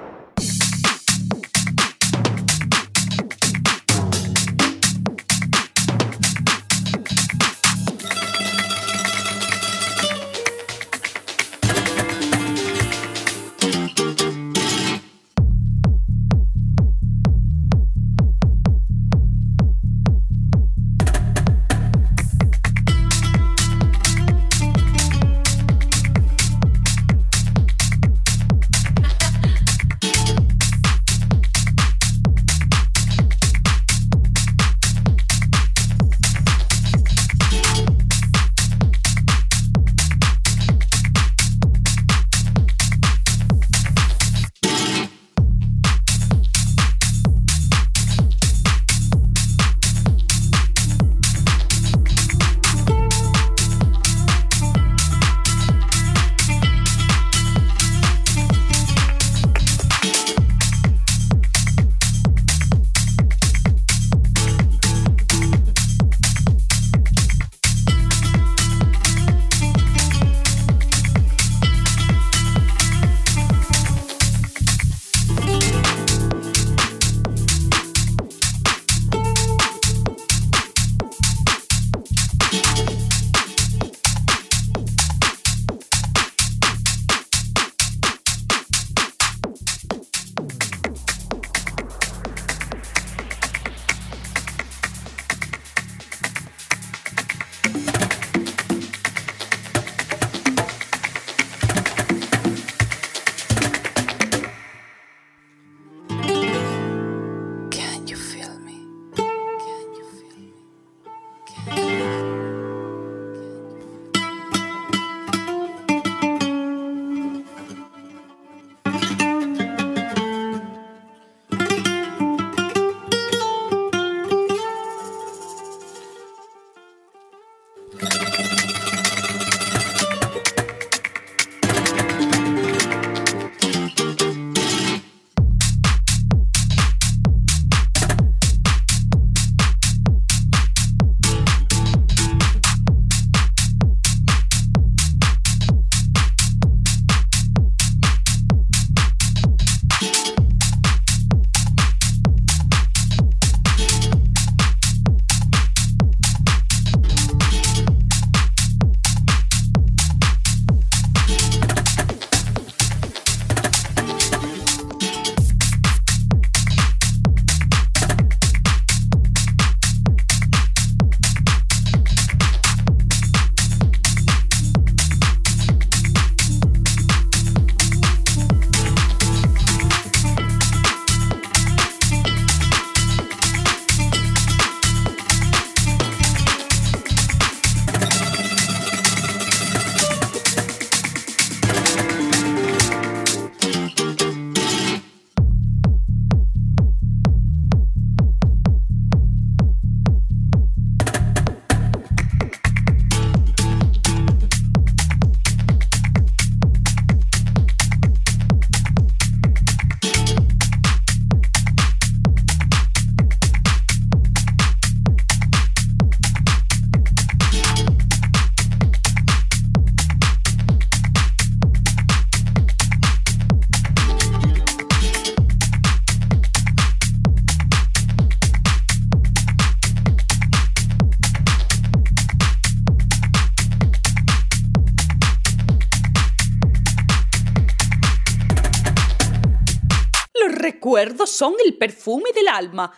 Son 241.36 241.54
el 241.66 241.78
perfume 241.78 242.32
del 242.34 242.48
alma. 242.48 242.92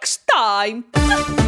X-Time. 0.00 1.43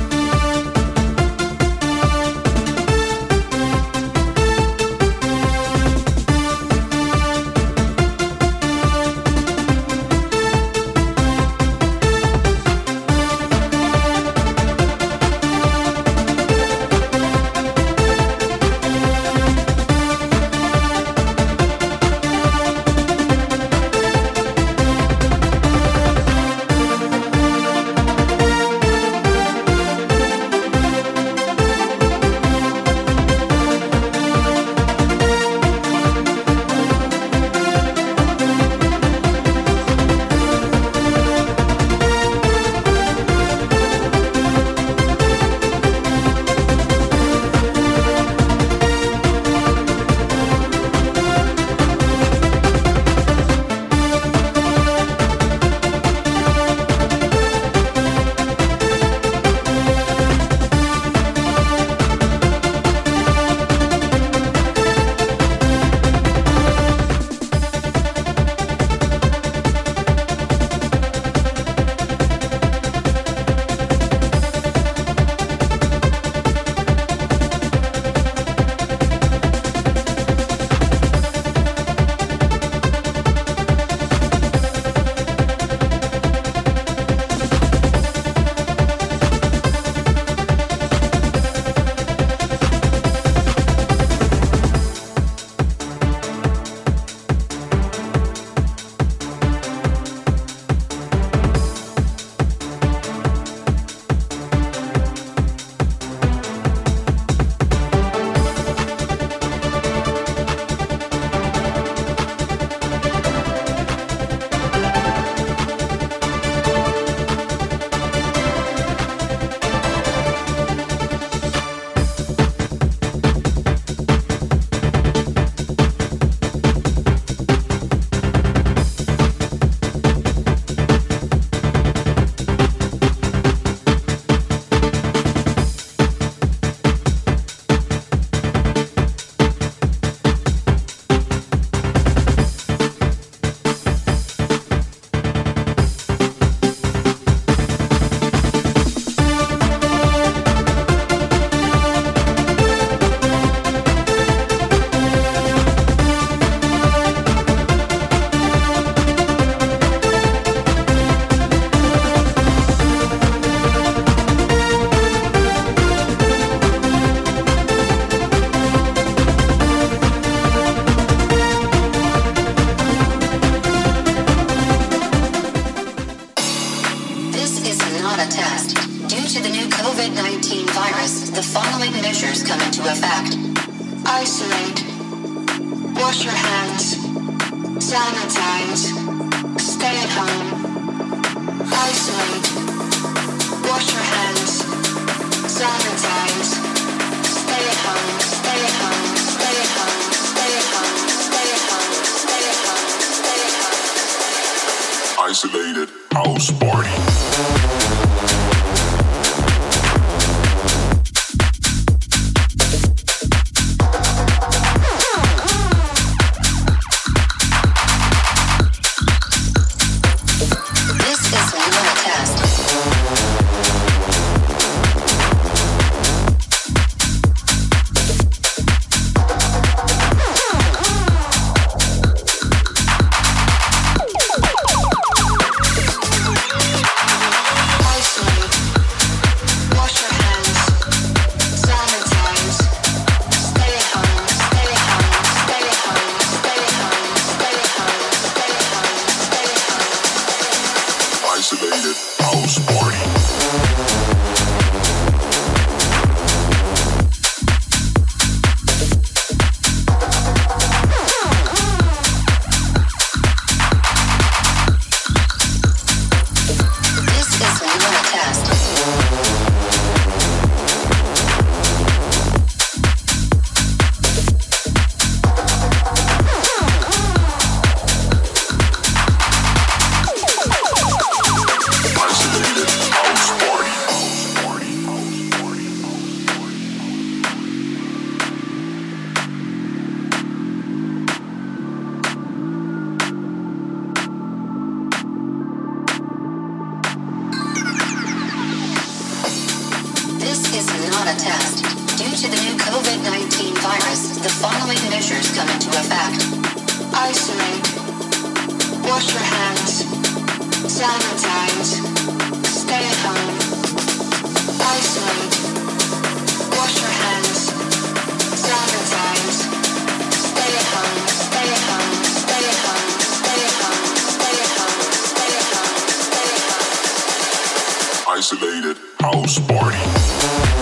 Isolated 328.16 328.78
house 328.98 329.38
party. 329.40 330.55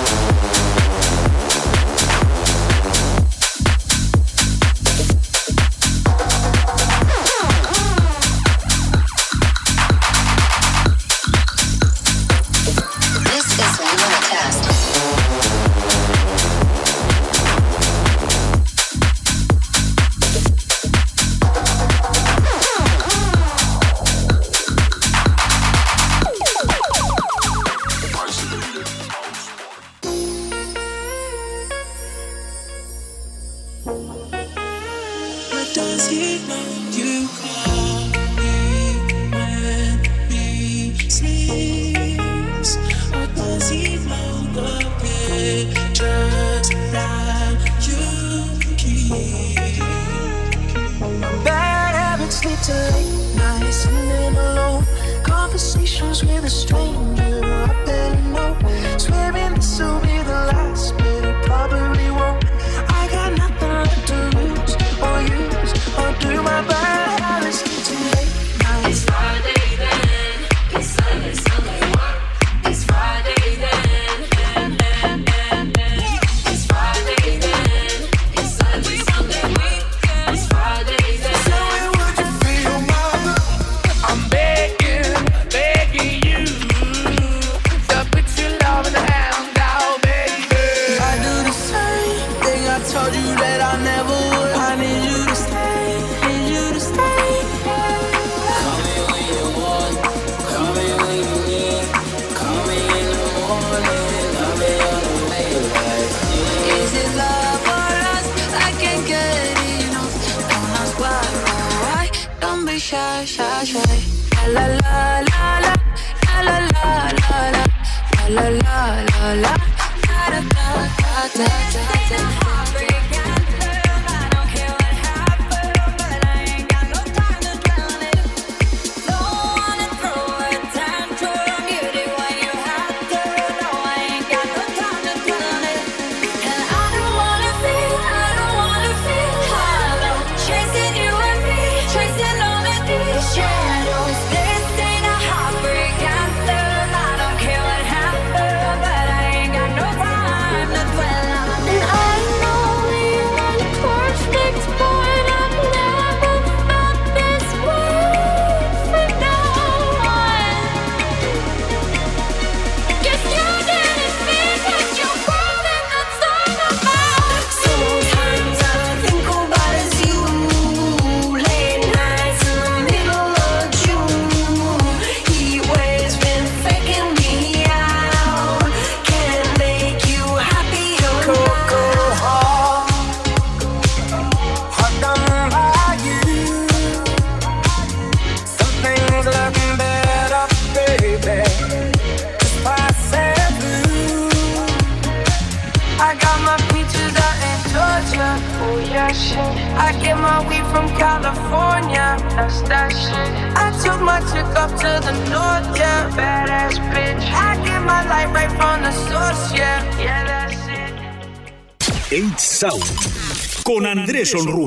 sono 214.25 214.51
rude. 214.51 214.64